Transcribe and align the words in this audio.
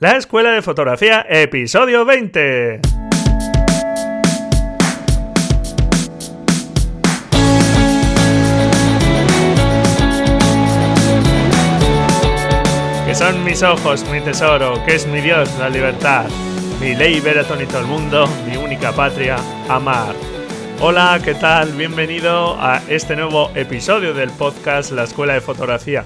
La 0.00 0.12
Escuela 0.12 0.52
de 0.52 0.62
Fotografía, 0.62 1.26
episodio 1.28 2.04
20. 2.04 2.80
Que 13.06 13.14
son 13.16 13.42
mis 13.42 13.60
ojos, 13.64 14.08
mi 14.12 14.20
tesoro, 14.20 14.80
que 14.86 14.94
es 14.94 15.08
mi 15.08 15.20
Dios, 15.20 15.52
la 15.58 15.68
libertad, 15.68 16.26
mi 16.80 16.94
ley 16.94 17.18
ver 17.18 17.40
a 17.40 17.42
todo 17.42 17.58
el 17.58 17.86
mundo, 17.86 18.28
mi 18.48 18.56
única 18.56 18.92
patria, 18.92 19.34
amar. 19.68 20.14
Hola, 20.78 21.20
¿qué 21.24 21.34
tal? 21.34 21.72
Bienvenido 21.72 22.54
a 22.60 22.80
este 22.88 23.16
nuevo 23.16 23.50
episodio 23.56 24.14
del 24.14 24.30
podcast 24.30 24.92
La 24.92 25.02
Escuela 25.02 25.34
de 25.34 25.40
Fotografía. 25.40 26.04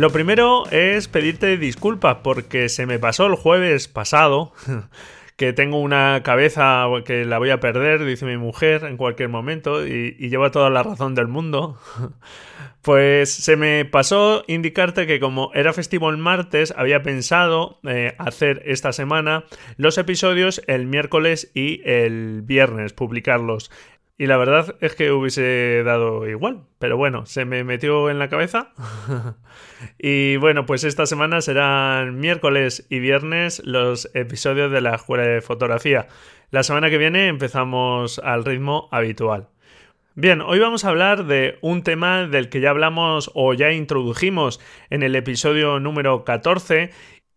Lo 0.00 0.08
primero 0.08 0.64
es 0.70 1.08
pedirte 1.08 1.58
disculpas 1.58 2.20
porque 2.22 2.70
se 2.70 2.86
me 2.86 2.98
pasó 2.98 3.26
el 3.26 3.34
jueves 3.34 3.86
pasado 3.86 4.54
que 5.36 5.52
tengo 5.52 5.78
una 5.78 6.22
cabeza 6.22 6.86
que 7.04 7.26
la 7.26 7.36
voy 7.36 7.50
a 7.50 7.60
perder, 7.60 8.06
dice 8.06 8.24
mi 8.24 8.38
mujer, 8.38 8.84
en 8.84 8.96
cualquier 8.96 9.28
momento 9.28 9.86
y, 9.86 10.12
lleva 10.30 10.50
toda 10.52 10.70
la 10.70 10.82
razón 10.82 11.14
del 11.14 11.28
mundo. 11.28 11.78
Pues 12.82 13.30
se 13.30 13.56
me 13.56 13.84
pasó 13.84 14.42
indicarte 14.46 15.06
que 15.06 15.20
como 15.20 15.50
era 15.52 15.74
festivo 15.74 16.08
el 16.08 16.16
martes, 16.16 16.72
había 16.74 17.02
pensado 17.02 17.78
eh, 17.86 18.14
hacer 18.16 18.62
esta 18.64 18.94
semana 18.94 19.44
los 19.76 19.98
episodios 19.98 20.62
el 20.66 20.86
miércoles 20.86 21.50
y 21.52 21.82
el 21.84 22.40
viernes, 22.40 22.94
publicarlos. 22.94 23.70
Y 24.20 24.26
la 24.26 24.36
verdad 24.36 24.76
es 24.82 24.94
que 24.96 25.12
hubiese 25.12 25.82
dado 25.82 26.28
igual, 26.28 26.64
pero 26.78 26.98
bueno, 26.98 27.24
se 27.24 27.46
me 27.46 27.64
metió 27.64 28.10
en 28.10 28.18
la 28.18 28.28
cabeza. 28.28 28.74
y 29.98 30.36
bueno, 30.36 30.66
pues 30.66 30.84
esta 30.84 31.06
semana 31.06 31.40
serán 31.40 32.20
miércoles 32.20 32.86
y 32.90 32.98
viernes 32.98 33.62
los 33.64 34.10
episodios 34.12 34.70
de 34.70 34.82
la 34.82 34.96
escuela 34.96 35.22
de 35.22 35.40
fotografía. 35.40 36.06
La 36.50 36.64
semana 36.64 36.90
que 36.90 36.98
viene 36.98 37.28
empezamos 37.28 38.18
al 38.18 38.44
ritmo 38.44 38.90
habitual. 38.92 39.48
Bien, 40.16 40.42
hoy 40.42 40.58
vamos 40.58 40.84
a 40.84 40.90
hablar 40.90 41.24
de 41.24 41.56
un 41.62 41.82
tema 41.82 42.26
del 42.26 42.50
que 42.50 42.60
ya 42.60 42.68
hablamos 42.68 43.30
o 43.32 43.54
ya 43.54 43.72
introdujimos 43.72 44.60
en 44.90 45.02
el 45.02 45.16
episodio 45.16 45.80
número 45.80 46.24
14 46.24 46.90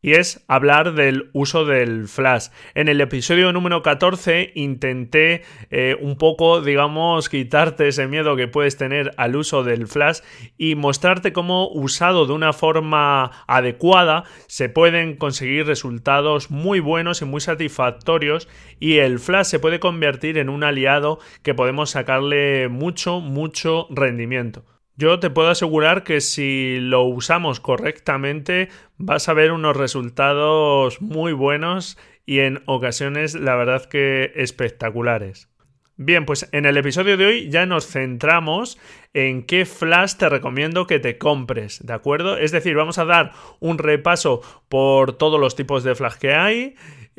y 0.04 0.14
es 0.14 0.44
hablar 0.48 0.94
del 0.94 1.32
uso 1.34 1.66
del 1.66 2.08
flash. 2.08 2.50
En 2.76 2.90
el 2.90 3.02
episodio 3.02 3.52
número 3.52 3.82
14 3.82 4.52
intenté 4.54 5.42
eh, 5.72 5.98
un 6.00 6.18
poco, 6.18 6.62
digamos, 6.62 7.30
quitarte 7.30 7.88
ese 7.88 8.08
miedo 8.08 8.36
que 8.36 8.48
puedes 8.48 8.78
tener 8.78 9.12
al 9.18 9.36
uso 9.36 9.64
del 9.64 9.88
flash 9.88 10.20
y 10.58 10.76
mostrarte 10.76 11.34
cómo 11.34 11.70
usado 11.70 12.28
de 12.28 12.34
una 12.34 12.54
forma 12.54 13.32
adecuada 13.48 14.26
se 14.48 14.70
pueden 14.70 15.16
conseguir 15.16 15.66
resultados 15.66 16.52
muy 16.52 16.82
buenos 16.82 17.22
y 17.22 17.26
muy 17.26 17.40
satisfactorios 17.40 18.50
y 18.80 18.98
el 18.98 19.20
flash 19.20 19.46
se 19.46 19.60
puede 19.60 19.80
convertir 19.80 20.38
en 20.38 20.50
un 20.50 20.66
aliado 20.66 21.20
que 21.44 21.54
podemos 21.54 21.92
sacarle 21.92 22.68
mucho, 22.68 23.22
mucho 23.22 23.88
rendimiento. 23.90 24.66
Yo 24.96 25.20
te 25.20 25.32
puedo 25.32 25.50
asegurar 25.50 26.04
que 26.04 26.22
si 26.22 26.78
lo 26.80 27.02
usamos 27.02 27.60
correctamente 27.60 28.70
vas 28.98 29.28
a 29.28 29.34
ver 29.34 29.52
unos 29.52 29.76
resultados 29.76 31.02
muy 31.02 31.34
buenos 31.34 31.98
y 32.28 32.40
en 32.40 32.62
ocasiones 32.68 33.34
la 33.34 33.56
verdad 33.56 33.86
que 33.86 34.32
espectaculares. 34.36 35.50
Bien, 35.96 36.26
pues 36.26 36.48
en 36.52 36.66
el 36.66 36.78
episodio 36.78 37.18
de 37.18 37.26
hoy 37.26 37.50
ya 37.50 37.66
nos 37.66 37.88
centramos 37.88 38.78
en 39.14 39.44
qué 39.44 39.66
flash 39.66 40.14
te 40.16 40.30
recomiendo 40.30 40.86
que 40.86 41.00
te 41.00 41.18
compres, 41.18 41.84
¿de 41.84 41.94
acuerdo? 41.94 42.38
Es 42.38 42.52
decir, 42.52 42.76
vamos 42.76 43.00
a 43.00 43.06
dar 43.06 43.32
un 43.60 43.80
repaso 43.80 44.42
por 44.70 45.14
todos 45.14 45.40
los 45.40 45.56
tipos 45.56 45.84
de 45.84 45.96
flash 45.96 46.16
que 46.16 46.36
hay, 46.36 46.76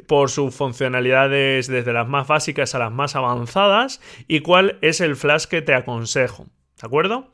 por 0.07 0.31
sus 0.31 0.55
funcionalidades 0.55 1.67
desde 1.67 1.93
las 1.93 2.07
más 2.07 2.29
básicas 2.29 2.77
a 2.77 2.79
las 2.79 2.93
más 2.93 3.17
avanzadas 3.17 4.01
y 4.29 4.41
cuál 4.41 4.79
es 4.81 5.01
el 5.01 5.17
flash 5.17 5.47
que 5.47 5.61
te 5.61 5.75
aconsejo, 5.75 6.45
¿de 6.81 6.87
acuerdo? 6.87 7.33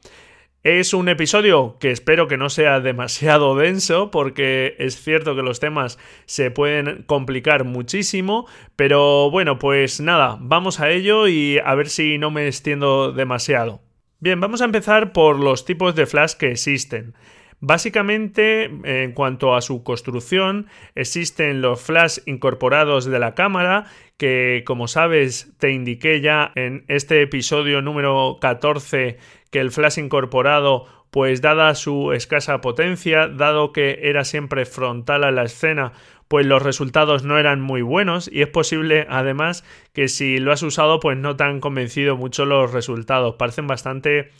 Es 0.62 0.92
un 0.92 1.08
episodio 1.08 1.78
que 1.80 1.90
espero 1.90 2.28
que 2.28 2.36
no 2.36 2.50
sea 2.50 2.80
demasiado 2.80 3.56
denso 3.56 4.10
porque 4.10 4.76
es 4.78 5.02
cierto 5.02 5.34
que 5.34 5.40
los 5.42 5.58
temas 5.58 5.98
se 6.26 6.50
pueden 6.50 7.02
complicar 7.04 7.64
muchísimo, 7.64 8.46
pero 8.76 9.30
bueno, 9.30 9.58
pues 9.58 10.02
nada, 10.02 10.36
vamos 10.38 10.78
a 10.80 10.90
ello 10.90 11.28
y 11.28 11.58
a 11.64 11.74
ver 11.74 11.88
si 11.88 12.18
no 12.18 12.30
me 12.30 12.46
extiendo 12.46 13.10
demasiado. 13.10 13.80
Bien, 14.18 14.38
vamos 14.38 14.60
a 14.60 14.66
empezar 14.66 15.14
por 15.14 15.40
los 15.40 15.64
tipos 15.64 15.94
de 15.94 16.04
flash 16.04 16.34
que 16.34 16.50
existen. 16.50 17.14
Básicamente, 17.62 18.64
en 18.84 19.12
cuanto 19.12 19.54
a 19.54 19.60
su 19.60 19.82
construcción, 19.82 20.66
existen 20.94 21.60
los 21.60 21.80
flash 21.80 22.18
incorporados 22.24 23.04
de 23.04 23.18
la 23.18 23.34
cámara, 23.34 23.84
que 24.16 24.62
como 24.66 24.88
sabes 24.88 25.54
te 25.58 25.70
indiqué 25.70 26.22
ya 26.22 26.52
en 26.54 26.84
este 26.88 27.20
episodio 27.20 27.82
número 27.82 28.38
14 28.40 29.18
que 29.50 29.60
el 29.60 29.70
flash 29.70 29.98
incorporado 29.98 30.86
pues 31.10 31.40
dada 31.40 31.74
su 31.74 32.12
escasa 32.12 32.60
potencia, 32.60 33.26
dado 33.26 33.72
que 33.72 33.98
era 34.02 34.24
siempre 34.24 34.64
frontal 34.64 35.24
a 35.24 35.32
la 35.32 35.42
escena, 35.42 35.92
pues 36.28 36.46
los 36.46 36.62
resultados 36.62 37.24
no 37.24 37.38
eran 37.38 37.60
muy 37.60 37.82
buenos 37.82 38.30
y 38.32 38.42
es 38.42 38.48
posible 38.48 39.06
además 39.10 39.64
que 39.92 40.06
si 40.06 40.38
lo 40.38 40.52
has 40.52 40.62
usado 40.62 41.00
pues 41.00 41.18
no 41.18 41.34
te 41.34 41.42
han 41.42 41.58
convencido 41.58 42.16
mucho 42.16 42.44
los 42.44 42.72
resultados, 42.72 43.34
parecen 43.34 43.66
bastante 43.66 44.30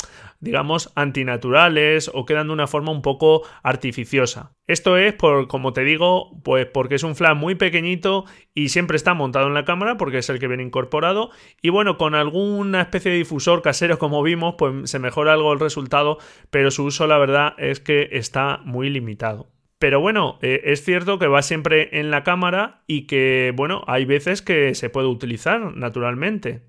digamos 0.41 0.93
antinaturales 0.97 2.11
o 2.13 2.25
quedan 2.25 2.49
de 2.49 2.53
una 2.55 2.67
forma 2.67 2.93
un 2.93 3.03
poco 3.03 3.43
artificiosa. 3.63 4.53
Esto 4.67 4.97
es 4.97 5.15
por 5.15 5.49
como 5.49 5.73
te 5.73 5.85
digo, 5.85 6.41
pues 6.43 6.67
porque 6.67 6.97
es 6.97 7.03
un 7.03 7.17
flash 7.17 7.37
muy 7.37 7.55
pequeñito 7.55 8.25
y 8.55 8.71
siempre 8.71 8.97
está 8.97 9.15
montado 9.15 9.47
en 9.47 9.55
la 9.55 9.65
cámara 9.65 9.97
porque 9.97 10.19
es 10.19 10.31
el 10.31 10.39
que 10.39 10.49
viene 10.49 10.63
incorporado 10.63 11.31
y 11.63 11.69
bueno, 11.69 11.99
con 11.99 12.15
alguna 12.15 12.81
especie 12.81 13.11
de 13.11 13.19
difusor 13.19 13.63
casero 13.63 13.99
como 13.99 14.23
vimos, 14.23 14.55
pues 14.59 14.91
se 14.91 14.99
mejora 14.99 15.35
algo 15.35 15.53
el 15.53 15.61
resultado, 15.61 16.19
pero 16.51 16.71
su 16.71 16.85
uso 16.85 17.07
la 17.07 17.19
verdad 17.19 17.55
es 17.59 17.81
que 17.81 18.09
está 18.13 18.61
muy 18.65 18.91
limitado. 18.91 19.49
Pero 19.81 19.99
bueno, 19.99 20.39
eh, 20.43 20.61
es 20.65 20.85
cierto 20.85 21.19
que 21.19 21.27
va 21.27 21.41
siempre 21.41 21.99
en 21.99 22.11
la 22.11 22.23
cámara 22.23 22.83
y 22.87 23.07
que, 23.07 23.55
bueno, 23.57 23.83
hay 23.87 24.05
veces 24.05 24.43
que 24.43 24.75
se 24.75 24.91
puede 24.91 25.07
utilizar 25.07 25.75
naturalmente. 25.75 26.61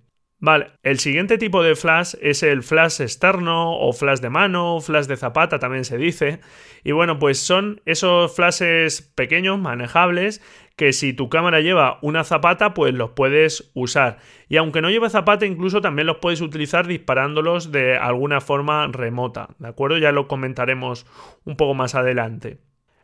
Vale, 0.44 0.72
el 0.82 0.98
siguiente 0.98 1.38
tipo 1.38 1.62
de 1.62 1.76
flash 1.76 2.16
es 2.20 2.42
el 2.42 2.64
flash 2.64 3.00
externo 3.00 3.78
o 3.78 3.94
flash 3.94 4.22
de 4.22 4.32
mano, 4.32 4.80
flash 4.82 5.06
de 5.06 5.16
zapata 5.16 5.60
también 5.60 5.86
se 5.86 6.00
dice. 6.00 6.40
Y 6.84 6.94
bueno, 6.94 7.20
pues 7.20 7.38
son 7.38 7.80
esos 7.86 8.36
flashes 8.36 9.04
pequeños, 9.04 9.60
manejables, 9.60 10.42
que 10.76 10.94
si 10.94 11.14
tu 11.14 11.30
cámara 11.30 11.62
lleva 11.62 12.00
una 12.02 12.24
zapata, 12.24 12.74
pues 12.74 12.92
los 12.92 13.12
puedes 13.12 13.70
usar. 13.76 14.18
Y 14.50 14.58
aunque 14.58 14.82
no 14.82 14.90
lleve 14.90 15.12
zapata, 15.12 15.46
incluso 15.46 15.80
también 15.80 16.08
los 16.08 16.18
puedes 16.18 16.42
utilizar 16.42 16.88
disparándolos 16.88 17.72
de 17.72 17.98
alguna 18.00 18.42
forma 18.42 18.88
remota. 18.88 19.50
¿De 19.60 19.68
acuerdo? 19.68 20.00
Ya 20.00 20.12
lo 20.12 20.28
comentaremos 20.28 21.06
un 21.46 21.56
poco 21.56 21.76
más 21.76 21.94
adelante. 21.94 22.58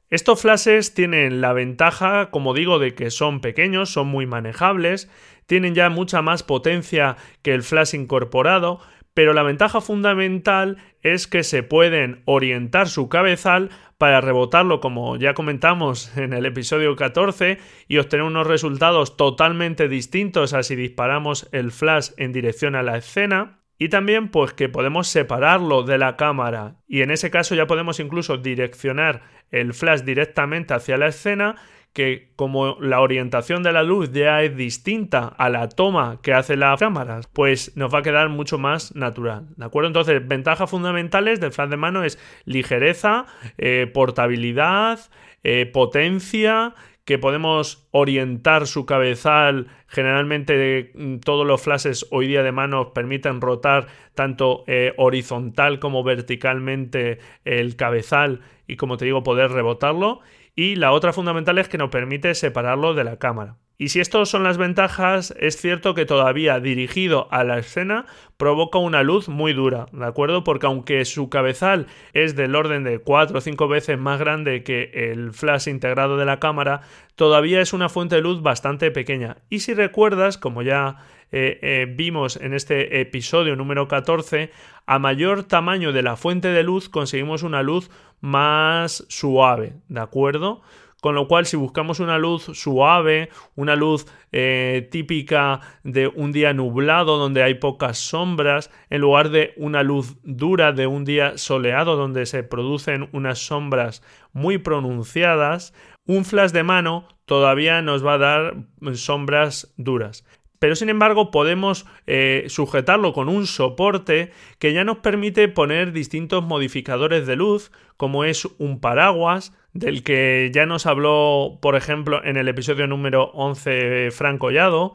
Estos 0.09 0.41
flashes 0.41 0.93
tienen 0.93 1.41
la 1.41 1.51
ventaja, 1.51 2.31
como 2.31 2.53
digo, 2.53 2.79
de 2.79 2.95
que 2.95 3.11
son 3.11 3.41
pequeños, 3.41 3.89
son 3.89 4.07
muy 4.07 4.25
manejables, 4.25 5.11
tienen 5.47 5.73
ya 5.73 5.89
mucha 5.89 6.21
más 6.21 6.43
potencia 6.43 7.17
que 7.41 7.53
el 7.53 7.63
flash 7.63 7.95
incorporado, 7.95 8.79
pero 9.17 9.33
la 9.33 9.41
ventaja 9.41 9.81
fundamental 9.81 10.77
es 11.01 11.25
que 11.25 11.43
se 11.43 11.63
pueden 11.63 12.21
orientar 12.25 12.87
su 12.87 13.09
cabezal 13.09 13.71
para 13.97 14.21
rebotarlo 14.21 14.79
como 14.79 15.17
ya 15.17 15.33
comentamos 15.33 16.15
en 16.17 16.33
el 16.33 16.45
episodio 16.45 16.95
14 16.95 17.57
y 17.87 17.97
obtener 17.97 18.25
unos 18.25 18.45
resultados 18.45 19.17
totalmente 19.17 19.87
distintos 19.87 20.53
a 20.53 20.61
si 20.61 20.75
disparamos 20.75 21.49
el 21.51 21.71
flash 21.71 22.11
en 22.17 22.31
dirección 22.31 22.75
a 22.75 22.83
la 22.83 22.97
escena. 22.97 23.63
Y 23.79 23.89
también 23.89 24.29
pues 24.29 24.53
que 24.53 24.69
podemos 24.69 25.07
separarlo 25.07 25.83
de 25.83 25.97
la 25.97 26.15
cámara 26.15 26.75
y 26.87 27.01
en 27.01 27.11
ese 27.11 27.29
caso 27.31 27.55
ya 27.55 27.67
podemos 27.67 27.99
incluso 27.99 28.37
direccionar 28.37 29.21
el 29.51 29.73
flash 29.73 30.01
directamente 30.01 30.73
hacia 30.73 30.97
la 30.97 31.07
escena 31.07 31.55
que 31.97 32.29
como 32.35 32.77
la 32.79 33.01
orientación 33.01 33.63
de 33.63 33.71
la 33.71 33.81
luz 33.81 34.11
ya 34.11 34.43
es 34.43 34.55
distinta 34.55 35.33
a 35.35 35.49
la 35.49 35.67
toma 35.67 36.19
que 36.21 36.31
hace 36.31 36.55
la 36.55 36.77
cámara, 36.77 37.21
pues 37.33 37.75
nos 37.75 37.91
va 37.91 37.99
a 37.99 38.01
quedar 38.03 38.29
mucho 38.29 38.59
más 38.59 38.95
natural. 38.95 39.47
¿De 39.55 39.65
acuerdo? 39.65 39.87
Entonces, 39.87 40.27
ventajas 40.27 40.69
fundamentales 40.69 41.39
del 41.39 41.51
flash 41.51 41.69
de 41.69 41.77
mano 41.77 42.03
es 42.03 42.19
ligereza, 42.45 43.25
eh, 43.57 43.89
portabilidad, 43.91 44.99
eh, 45.43 45.65
potencia, 45.65 46.75
que 47.03 47.17
podemos 47.17 47.87
orientar 47.89 48.67
su 48.67 48.85
cabezal. 48.85 49.65
Generalmente 49.87 50.91
mm, 50.93 51.17
todos 51.21 51.47
los 51.47 51.63
flashes 51.63 52.05
hoy 52.11 52.27
día 52.27 52.43
de 52.43 52.51
mano 52.51 52.93
permiten 52.93 53.41
rotar 53.41 53.87
tanto 54.13 54.65
eh, 54.67 54.93
horizontal 54.97 55.79
como 55.79 56.03
verticalmente 56.03 57.17
el 57.43 57.75
cabezal 57.75 58.41
y 58.67 58.75
como 58.75 58.97
te 58.97 59.05
digo 59.05 59.23
poder 59.23 59.49
rebotarlo. 59.49 60.19
Y 60.59 60.75
la 60.75 60.91
otra 60.91 61.13
fundamental 61.13 61.59
es 61.59 61.69
que 61.69 61.77
nos 61.77 61.91
permite 61.91 62.33
separarlo 62.33 62.95
de 62.95 63.03
la 63.03 63.19
cámara. 63.19 63.57
Y 63.79 63.89
si 63.89 63.99
estos 63.99 64.29
son 64.29 64.43
las 64.43 64.57
ventajas, 64.57 65.35
es 65.39 65.57
cierto 65.57 65.93
que 65.93 66.07
todavía 66.07 66.59
dirigido 66.59 67.27
a 67.29 67.43
la 67.43 67.59
escena 67.59 68.07
provoca 68.37 68.79
una 68.79 69.03
luz 69.03 69.29
muy 69.29 69.53
dura, 69.53 69.85
¿de 69.91 70.05
acuerdo? 70.05 70.43
Porque 70.43 70.65
aunque 70.65 71.05
su 71.05 71.29
cabezal 71.29 71.85
es 72.13 72.35
del 72.35 72.55
orden 72.55 72.83
de 72.83 72.97
4 72.97 73.37
o 73.37 73.41
5 73.41 73.67
veces 73.67 73.99
más 73.99 74.19
grande 74.19 74.63
que 74.63 74.89
el 75.11 75.31
flash 75.31 75.67
integrado 75.67 76.17
de 76.17 76.25
la 76.25 76.39
cámara, 76.39 76.81
todavía 77.13 77.61
es 77.61 77.71
una 77.71 77.87
fuente 77.87 78.15
de 78.15 78.21
luz 78.21 78.41
bastante 78.41 78.89
pequeña. 78.89 79.37
Y 79.47 79.59
si 79.59 79.75
recuerdas, 79.75 80.39
como 80.39 80.63
ya 80.63 80.97
eh, 81.31 81.59
eh, 81.61 81.85
vimos 81.87 82.37
en 82.37 82.55
este 82.55 82.99
episodio 82.99 83.55
número 83.55 83.87
14, 83.87 84.49
a 84.87 84.97
mayor 84.97 85.43
tamaño 85.43 85.91
de 85.93 86.01
la 86.01 86.15
fuente 86.15 86.47
de 86.47 86.63
luz 86.63 86.89
conseguimos 86.89 87.43
una 87.43 87.61
luz 87.61 87.91
más 88.21 89.05
suave, 89.07 89.73
¿de 89.87 89.99
acuerdo? 89.99 90.63
Con 91.01 91.13
lo 91.13 91.27
cual, 91.27 91.45
si 91.45 91.57
buscamos 91.57 91.99
una 91.99 92.17
luz 92.17 92.43
suave, 92.53 93.29
una 93.55 93.75
luz 93.75 94.07
eh, 94.31 94.87
típica 94.91 95.61
de 95.83 96.07
un 96.07 96.31
día 96.31 96.53
nublado 96.53 97.17
donde 97.17 97.43
hay 97.43 97.55
pocas 97.55 97.99
sombras, 97.99 98.71
en 98.89 99.01
lugar 99.01 99.29
de 99.29 99.53
una 99.57 99.83
luz 99.83 100.17
dura 100.23 100.71
de 100.71 100.87
un 100.87 101.05
día 101.05 101.37
soleado 101.37 101.95
donde 101.97 102.25
se 102.25 102.41
producen 102.41 103.09
unas 103.11 103.37
sombras 103.37 104.01
muy 104.33 104.57
pronunciadas, 104.57 105.73
un 106.07 106.25
flash 106.25 106.51
de 106.51 106.63
mano 106.63 107.07
todavía 107.25 107.81
nos 107.81 108.03
va 108.05 108.13
a 108.13 108.17
dar 108.17 108.55
sombras 108.93 109.73
duras. 109.77 110.25
Pero 110.59 110.75
sin 110.75 110.89
embargo 110.89 111.29
podemos 111.29 111.85
eh, 112.07 112.45
sujetarlo 112.47 113.13
con 113.13 113.29
un 113.29 113.45
soporte 113.45 114.31
que 114.57 114.73
ya 114.73 114.83
nos 114.83 114.97
permite 114.99 115.47
poner 115.47 115.91
distintos 115.91 116.43
modificadores 116.43 117.27
de 117.27 117.35
luz, 117.35 117.71
como 117.95 118.23
es 118.23 118.45
un 118.57 118.79
paraguas, 118.79 119.53
del 119.79 120.03
que 120.03 120.49
ya 120.53 120.65
nos 120.65 120.85
habló, 120.85 121.59
por 121.61 121.75
ejemplo, 121.75 122.23
en 122.23 122.37
el 122.37 122.47
episodio 122.47 122.87
número 122.87 123.31
11 123.33 124.09
Franco 124.11 124.47
Collado, 124.47 124.93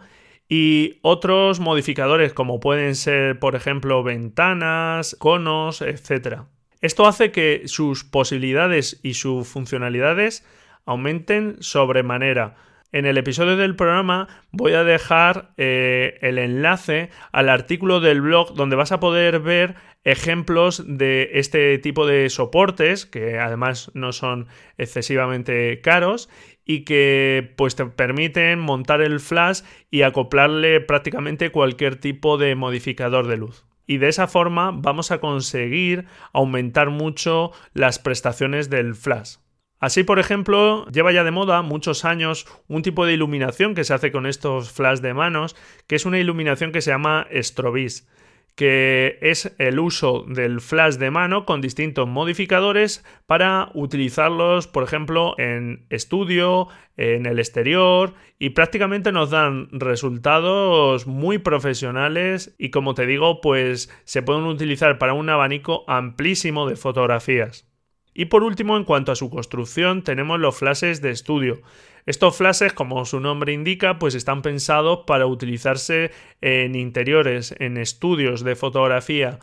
y 0.49 0.99
otros 1.03 1.61
modificadores 1.61 2.33
como 2.33 2.61
pueden 2.61 2.95
ser, 2.95 3.39
por 3.39 3.55
ejemplo, 3.55 4.03
ventanas, 4.03 5.17
conos, 5.19 5.81
etc. 5.83 6.41
Esto 6.81 7.07
hace 7.07 7.31
que 7.31 7.63
sus 7.67 8.05
posibilidades 8.05 9.01
y 9.03 9.15
sus 9.15 9.49
funcionalidades 9.49 10.45
aumenten 10.85 11.57
sobremanera 11.61 12.57
en 12.93 13.07
el 13.07 13.19
episodio 13.19 13.57
del 13.57 13.75
programa 13.75 14.29
voy 14.51 14.75
a 14.75 14.85
dejar 14.85 15.53
eh, 15.57 16.19
el 16.21 16.39
enlace 16.39 17.11
al 17.33 17.49
artículo 17.49 18.01
del 18.01 18.21
blog 18.21 18.55
donde 18.55 18.77
vas 18.77 18.93
a 18.93 19.01
poder 19.01 19.41
ver 19.41 19.75
ejemplos 20.05 20.85
de 20.87 21.31
este 21.35 21.79
tipo 21.79 22.07
de 22.07 22.29
soportes 22.29 23.07
que 23.07 23.39
además 23.39 23.91
no 23.95 24.13
son 24.13 24.47
excesivamente 24.77 25.81
caros 25.81 26.29
y 26.65 26.85
que 26.85 27.55
pues 27.57 27.75
te 27.75 27.87
permiten 27.87 28.59
montar 28.59 29.01
el 29.01 29.21
flash 29.21 29.63
y 29.91 30.03
acoplarle 30.03 30.81
prácticamente 30.81 31.51
cualquier 31.51 31.97
tipo 31.97 32.39
de 32.39 32.55
modificador 32.55 33.27
de 33.27 33.37
luz. 33.37 33.65
Y 33.87 33.99
de 33.99 34.09
esa 34.09 34.29
forma 34.29 34.71
vamos 34.73 35.11
a 35.11 35.19
conseguir 35.19 36.07
aumentar 36.33 36.91
mucho 36.91 37.51
las 37.75 37.99
prestaciones 37.99 38.71
del 38.71 38.95
flash. 38.95 39.37
Así, 39.83 40.05
por 40.05 40.21
ejemplo, 40.21 40.87
lleva 40.93 41.11
ya 41.11 41.25
de 41.25 41.33
moda 41.33 41.61
muchos 41.63 42.05
años 42.05 42.47
un 42.69 42.83
tipo 42.83 43.05
de 43.05 43.15
iluminación 43.15 43.75
que 43.75 43.83
se 43.83 43.93
hace 43.93 44.13
con 44.13 44.27
estos 44.27 44.71
flash 44.71 45.01
de 45.01 45.13
manos, 45.13 45.57
que 45.89 45.97
es 45.97 46.07
una 46.07 46.21
iluminación 46.21 46.71
que 46.71 46.81
se 46.81 46.93
llama 46.93 47.27
strobis, 47.35 48.09
que 48.55 49.19
es 49.23 49.53
el 49.59 49.81
uso 49.81 50.25
del 50.29 50.61
flash 50.61 50.99
de 50.99 51.11
mano 51.11 51.45
con 51.47 51.61
distintos 51.61 52.07
modificadores 52.07 53.05
para 53.27 53.71
utilizarlos, 53.75 54.69
por 54.69 54.85
ejemplo, 54.85 55.35
en 55.37 55.85
estudio, 55.91 56.69
en 56.97 57.27
el 57.27 57.41
exterior 57.41 58.15
y 58.39 58.51
prácticamente 58.51 59.11
nos 59.11 59.31
dan 59.31 59.67
resultados 59.73 61.09
muy 61.09 61.39
profesionales 61.39 62.55
y 62.57 62.71
como 62.71 62.95
te 62.95 63.05
digo, 63.05 63.41
pues 63.41 63.91
se 64.05 64.23
pueden 64.23 64.45
utilizar 64.45 64.99
para 64.99 65.15
un 65.15 65.29
abanico 65.29 65.83
amplísimo 65.89 66.69
de 66.69 66.77
fotografías. 66.77 67.72
Y 68.15 68.27
por 68.27 68.43
último, 68.43 68.77
en 68.77 68.85
cuanto 68.85 69.13
a 69.13 69.17
su 69.17 69.31
construcción, 69.31 70.03
tenemos 70.03 70.39
los 70.39 70.57
flashes 70.57 71.01
de 71.01 71.11
estudio. 71.11 71.63
Estos 72.05 72.37
flashes, 72.37 72.73
como 72.73 73.05
su 73.05 73.21
nombre 73.21 73.53
indica, 73.53 73.99
pues 73.99 74.15
están 74.15 74.43
pensados 74.43 75.01
para 75.07 75.27
utilizarse 75.27 76.11
en 76.41 76.75
interiores, 76.75 77.55
en 77.59 77.77
estudios 77.77 78.43
de 78.45 78.57
fotografía 78.57 79.39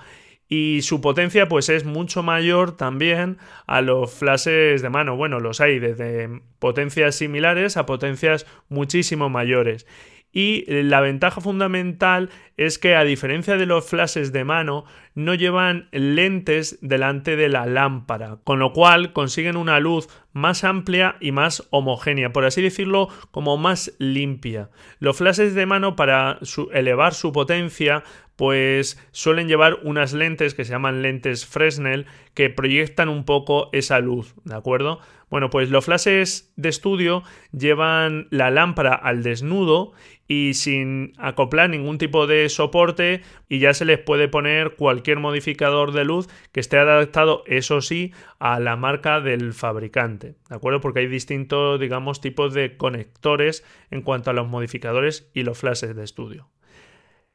y 0.51 0.81
su 0.81 0.99
potencia 0.99 1.47
pues 1.47 1.69
es 1.69 1.85
mucho 1.85 2.23
mayor 2.23 2.75
también 2.75 3.37
a 3.67 3.81
los 3.81 4.11
flashes 4.11 4.81
de 4.81 4.89
mano. 4.89 5.15
Bueno, 5.15 5.39
los 5.39 5.61
hay 5.61 5.77
desde 5.77 6.41
potencias 6.57 7.15
similares 7.15 7.77
a 7.77 7.85
potencias 7.85 8.47
muchísimo 8.67 9.29
mayores. 9.29 9.85
Y 10.31 10.65
la 10.67 11.01
ventaja 11.01 11.41
fundamental 11.41 12.29
es 12.55 12.77
que 12.77 12.95
a 12.95 13.03
diferencia 13.03 13.57
de 13.57 13.65
los 13.65 13.85
flashes 13.85 14.31
de 14.31 14.43
mano, 14.43 14.85
no 15.15 15.33
llevan 15.33 15.89
lentes 15.91 16.77
delante 16.81 17.35
de 17.35 17.49
la 17.49 17.65
lámpara, 17.65 18.37
con 18.43 18.59
lo 18.59 18.71
cual 18.71 19.11
consiguen 19.11 19.57
una 19.57 19.79
luz 19.79 20.07
más 20.33 20.63
amplia 20.63 21.15
y 21.19 21.31
más 21.31 21.67
homogénea, 21.71 22.31
por 22.31 22.45
así 22.45 22.61
decirlo, 22.61 23.09
como 23.31 23.57
más 23.57 23.93
limpia. 23.97 24.69
Los 24.99 25.17
flashes 25.17 25.55
de 25.55 25.65
mano 25.65 25.95
para 25.95 26.39
elevar 26.73 27.13
su 27.13 27.33
potencia 27.33 28.03
pues 28.35 28.97
suelen 29.11 29.49
llevar 29.49 29.79
unas 29.83 30.13
lentes 30.13 30.53
que 30.53 30.63
se 30.63 30.71
llaman 30.71 31.01
lentes 31.01 31.45
Fresnel 31.45 32.05
que 32.33 32.49
proyectan 32.49 33.09
un 33.09 33.25
poco 33.25 33.69
esa 33.73 33.99
luz, 33.99 34.33
¿de 34.45 34.55
acuerdo? 34.55 35.01
Bueno, 35.29 35.49
pues 35.49 35.69
los 35.69 35.85
flashes 35.85 36.51
de 36.55 36.69
estudio 36.69 37.23
llevan 37.51 38.27
la 38.31 38.49
lámpara 38.49 38.93
al 38.95 39.21
desnudo 39.21 39.93
y 40.27 40.53
sin 40.53 41.13
acoplar 41.17 41.69
ningún 41.69 41.97
tipo 41.97 42.27
de 42.27 42.49
soporte 42.49 43.21
y 43.47 43.59
ya 43.59 43.73
se 43.73 43.85
les 43.85 43.99
puede 43.99 44.27
poner 44.27 44.75
cualquier 44.75 45.19
modificador 45.19 45.91
de 45.91 46.05
luz 46.05 46.27
que 46.51 46.59
esté 46.59 46.77
adaptado, 46.77 47.43
eso 47.45 47.81
sí, 47.81 48.13
a 48.39 48.59
la 48.59 48.75
marca 48.75 49.21
del 49.21 49.53
fabricante, 49.53 50.35
¿de 50.49 50.55
acuerdo? 50.55 50.81
Porque 50.81 50.99
hay 50.99 51.07
distintos, 51.07 51.79
digamos, 51.79 52.21
tipos 52.21 52.53
de 52.53 52.77
conectores 52.77 53.63
en 53.91 54.01
cuanto 54.01 54.29
a 54.29 54.33
los 54.33 54.47
modificadores 54.47 55.29
y 55.33 55.43
los 55.43 55.57
flashes 55.57 55.95
de 55.95 56.03
estudio. 56.03 56.49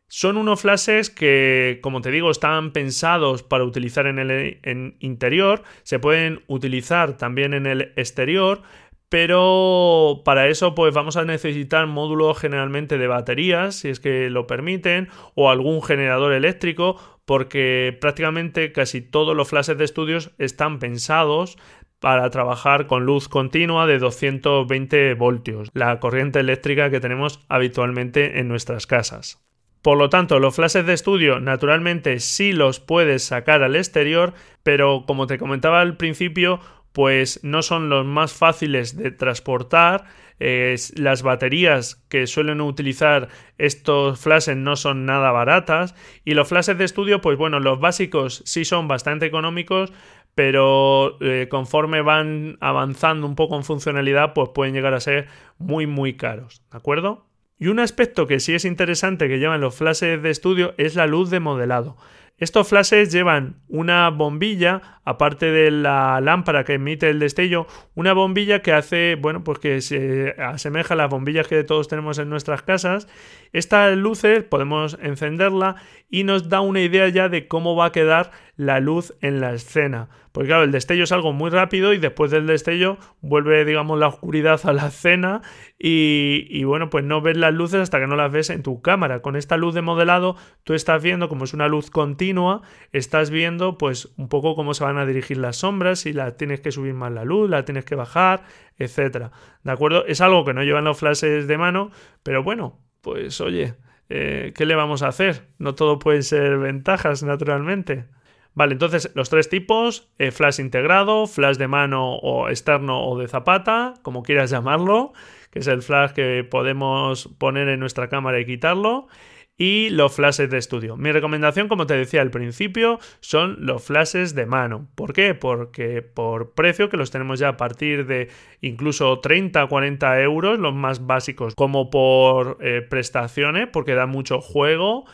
Son 0.08 0.36
unos 0.36 0.60
flashes 0.60 1.10
que, 1.10 1.80
como 1.82 2.00
te 2.00 2.10
digo, 2.10 2.30
están 2.30 2.72
pensados 2.72 3.42
para 3.42 3.64
utilizar 3.64 4.06
en 4.06 4.18
el 4.18 4.96
interior, 5.00 5.62
se 5.82 5.98
pueden 5.98 6.44
utilizar 6.46 7.16
también 7.16 7.54
en 7.54 7.66
el 7.66 7.92
exterior, 7.96 8.62
pero 9.08 10.22
para 10.24 10.48
eso 10.48 10.74
pues 10.74 10.92
vamos 10.92 11.16
a 11.16 11.24
necesitar 11.24 11.86
módulos 11.86 12.38
generalmente 12.38 12.98
de 12.98 13.06
baterías, 13.06 13.76
si 13.76 13.88
es 13.88 14.00
que 14.00 14.28
lo 14.28 14.46
permiten, 14.46 15.08
o 15.34 15.50
algún 15.50 15.82
generador 15.82 16.32
eléctrico, 16.32 16.96
porque 17.24 17.96
prácticamente 18.00 18.72
casi 18.72 19.00
todos 19.00 19.36
los 19.36 19.48
flashes 19.48 19.78
de 19.78 19.84
estudios 19.84 20.32
están 20.38 20.78
pensados 20.80 21.56
para 22.00 22.28
trabajar 22.30 22.86
con 22.86 23.06
luz 23.06 23.28
continua 23.28 23.86
de 23.86 23.98
220 23.98 25.14
voltios, 25.14 25.70
la 25.74 26.00
corriente 26.00 26.40
eléctrica 26.40 26.90
que 26.90 27.00
tenemos 27.00 27.40
habitualmente 27.48 28.40
en 28.40 28.48
nuestras 28.48 28.86
casas. 28.86 29.44
Por 29.84 29.98
lo 29.98 30.08
tanto, 30.08 30.38
los 30.38 30.54
flashes 30.56 30.86
de 30.86 30.94
estudio 30.94 31.40
naturalmente 31.40 32.18
sí 32.18 32.54
los 32.54 32.80
puedes 32.80 33.22
sacar 33.22 33.62
al 33.62 33.76
exterior, 33.76 34.32
pero 34.62 35.04
como 35.06 35.26
te 35.26 35.36
comentaba 35.36 35.82
al 35.82 35.98
principio, 35.98 36.58
pues 36.92 37.44
no 37.44 37.60
son 37.60 37.90
los 37.90 38.06
más 38.06 38.32
fáciles 38.32 38.96
de 38.96 39.10
transportar. 39.10 40.06
las 40.38 41.22
baterías 41.22 42.02
que 42.08 42.26
suelen 42.26 42.62
utilizar 42.62 43.28
estos 43.58 44.18
flashes 44.18 44.56
no 44.56 44.76
son 44.76 45.04
nada 45.04 45.30
baratas 45.32 45.94
y 46.24 46.32
los 46.32 46.48
flashes 46.48 46.78
de 46.78 46.84
estudio, 46.86 47.20
pues 47.20 47.36
bueno, 47.36 47.60
los 47.60 47.78
básicos 47.78 48.42
sí 48.46 48.64
son 48.64 48.88
bastante 48.88 49.26
económicos, 49.26 49.92
pero 50.34 51.18
eh, 51.20 51.48
conforme 51.50 52.00
van 52.00 52.56
avanzando 52.60 53.26
un 53.26 53.34
poco 53.34 53.54
en 53.56 53.64
funcionalidad, 53.64 54.32
pues 54.32 54.48
pueden 54.54 54.72
llegar 54.72 54.94
a 54.94 55.00
ser 55.00 55.28
muy 55.58 55.86
muy 55.86 56.16
caros, 56.16 56.62
¿de 56.72 56.78
acuerdo? 56.78 57.26
Y 57.58 57.68
un 57.68 57.78
aspecto 57.78 58.26
que 58.26 58.40
sí 58.40 58.54
es 58.54 58.64
interesante 58.64 59.28
que 59.28 59.38
llevan 59.38 59.60
los 59.60 59.76
flashes 59.76 60.22
de 60.22 60.30
estudio 60.30 60.74
es 60.76 60.96
la 60.96 61.06
luz 61.06 61.30
de 61.30 61.40
modelado. 61.40 61.96
Estos 62.36 62.66
flashes 62.66 63.12
llevan 63.12 63.62
una 63.68 64.10
bombilla, 64.10 65.00
aparte 65.04 65.52
de 65.52 65.70
la 65.70 66.20
lámpara 66.20 66.64
que 66.64 66.74
emite 66.74 67.08
el 67.08 67.20
destello, 67.20 67.68
una 67.94 68.12
bombilla 68.12 68.60
que 68.60 68.72
hace, 68.72 69.14
bueno, 69.14 69.44
pues 69.44 69.60
que 69.60 69.80
se 69.80 70.34
asemeja 70.38 70.94
a 70.94 70.96
las 70.96 71.10
bombillas 71.10 71.46
que 71.46 71.62
todos 71.62 71.86
tenemos 71.86 72.18
en 72.18 72.28
nuestras 72.28 72.62
casas. 72.62 73.06
Esta 73.52 73.88
luces 73.92 74.42
podemos 74.42 74.98
encenderla 75.00 75.76
y 76.10 76.24
nos 76.24 76.48
da 76.48 76.60
una 76.60 76.80
idea 76.80 77.08
ya 77.08 77.28
de 77.28 77.46
cómo 77.46 77.76
va 77.76 77.86
a 77.86 77.92
quedar 77.92 78.32
la 78.56 78.80
luz 78.80 79.14
en 79.20 79.40
la 79.40 79.52
escena. 79.52 80.08
Porque 80.32 80.48
claro, 80.48 80.64
el 80.64 80.72
destello 80.72 81.04
es 81.04 81.12
algo 81.12 81.32
muy 81.32 81.50
rápido 81.50 81.92
y 81.92 81.98
después 81.98 82.30
del 82.30 82.46
destello 82.46 82.98
vuelve, 83.20 83.64
digamos, 83.64 83.98
la 83.98 84.08
oscuridad 84.08 84.60
a 84.64 84.72
la 84.72 84.88
escena 84.88 85.42
y, 85.78 86.64
bueno, 86.64 86.90
pues 86.90 87.04
no 87.04 87.20
ves 87.20 87.36
las 87.36 87.54
luces 87.54 87.80
hasta 87.80 88.00
que 88.00 88.06
no 88.06 88.16
las 88.16 88.32
ves 88.32 88.50
en 88.50 88.62
tu 88.62 88.82
cámara. 88.82 89.22
Con 89.22 89.36
esta 89.36 89.56
luz 89.56 89.74
de 89.74 89.82
modelado 89.82 90.36
tú 90.64 90.74
estás 90.74 91.02
viendo, 91.02 91.28
como 91.28 91.44
es 91.44 91.54
una 91.54 91.68
luz 91.68 91.90
continua, 91.90 92.62
estás 92.92 93.30
viendo 93.30 93.78
pues 93.78 94.12
un 94.16 94.28
poco 94.28 94.56
cómo 94.56 94.74
se 94.74 94.84
van 94.84 94.98
a 94.98 95.06
dirigir 95.06 95.36
las 95.36 95.56
sombras, 95.56 96.00
si 96.00 96.12
la 96.12 96.36
tienes 96.36 96.60
que 96.60 96.72
subir 96.72 96.94
más 96.94 97.12
la 97.12 97.24
luz, 97.24 97.48
la 97.48 97.64
tienes 97.64 97.84
que 97.84 97.94
bajar, 97.94 98.42
etcétera. 98.76 99.30
¿De 99.62 99.70
acuerdo? 99.72 100.04
Es 100.06 100.20
algo 100.20 100.44
que 100.44 100.54
no 100.54 100.64
llevan 100.64 100.84
los 100.84 100.98
flashes 100.98 101.46
de 101.46 101.58
mano, 101.58 101.90
pero 102.22 102.42
bueno, 102.42 102.80
pues 103.02 103.40
oye, 103.40 103.74
eh, 104.08 104.52
¿qué 104.56 104.66
le 104.66 104.74
vamos 104.74 105.02
a 105.02 105.08
hacer? 105.08 105.48
No 105.58 105.74
todo 105.74 105.98
puede 105.98 106.22
ser 106.22 106.58
ventajas, 106.58 107.22
naturalmente. 107.22 108.06
Vale, 108.54 108.72
entonces 108.72 109.10
los 109.14 109.30
tres 109.30 109.48
tipos, 109.48 110.08
eh, 110.18 110.30
flash 110.30 110.60
integrado, 110.60 111.26
flash 111.26 111.56
de 111.56 111.66
mano 111.66 112.14
o 112.16 112.48
externo 112.48 113.04
o 113.04 113.18
de 113.18 113.26
zapata, 113.26 113.94
como 114.02 114.22
quieras 114.22 114.50
llamarlo, 114.50 115.12
que 115.50 115.58
es 115.58 115.66
el 115.66 115.82
flash 115.82 116.12
que 116.12 116.44
podemos 116.48 117.28
poner 117.38 117.68
en 117.68 117.80
nuestra 117.80 118.08
cámara 118.08 118.38
y 118.40 118.46
quitarlo, 118.46 119.08
y 119.56 119.90
los 119.90 120.14
flashes 120.14 120.50
de 120.50 120.58
estudio. 120.58 120.96
Mi 120.96 121.12
recomendación, 121.12 121.68
como 121.68 121.86
te 121.86 121.94
decía 121.94 122.22
al 122.22 122.30
principio, 122.30 122.98
son 123.20 123.56
los 123.60 123.84
flashes 123.84 124.34
de 124.34 124.46
mano. 124.46 124.88
¿Por 124.94 125.12
qué? 125.12 125.34
Porque 125.34 126.02
por 126.02 126.54
precio, 126.54 126.88
que 126.88 126.96
los 126.96 127.10
tenemos 127.10 127.38
ya 127.38 127.50
a 127.50 127.56
partir 127.56 128.06
de 128.06 128.28
incluso 128.60 129.20
30 129.20 129.66
40 129.66 130.20
euros, 130.22 130.58
los 130.58 130.74
más 130.74 131.06
básicos, 131.06 131.54
como 131.54 131.90
por 131.90 132.58
eh, 132.60 132.82
prestaciones, 132.82 133.68
porque 133.72 133.94
da 133.94 134.06
mucho 134.06 134.40
juego 134.40 135.04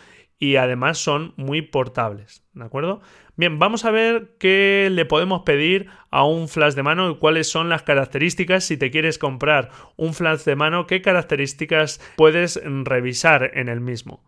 y 0.41 0.57
además 0.57 0.99
son 0.99 1.35
muy 1.37 1.63
portables. 1.63 2.45
¿De 2.55 2.65
acuerdo? 2.65 3.03
Bien, 3.37 3.59
vamos 3.59 3.85
a 3.85 3.91
ver 3.91 4.35
qué 4.41 4.89
le 4.91 5.05
podemos 5.05 5.43
pedir 5.43 5.87
a 6.11 6.25
un 6.25 6.49
flash 6.49 6.75
de 6.75 6.83
mano 6.83 7.11
y 7.11 7.17
cuáles 7.17 7.49
son 7.49 7.69
las 7.69 7.83
características 7.83 8.65
si 8.65 8.77
te 8.77 8.91
quieres 8.91 9.19
comprar 9.19 9.71
un 9.97 10.15
flash 10.15 10.41
de 10.45 10.57
mano, 10.57 10.87
qué 10.87 11.03
características 11.03 12.01
puedes 12.17 12.61
revisar 12.65 13.53
en 13.55 13.69
el 13.69 13.81
mismo. 13.81 14.25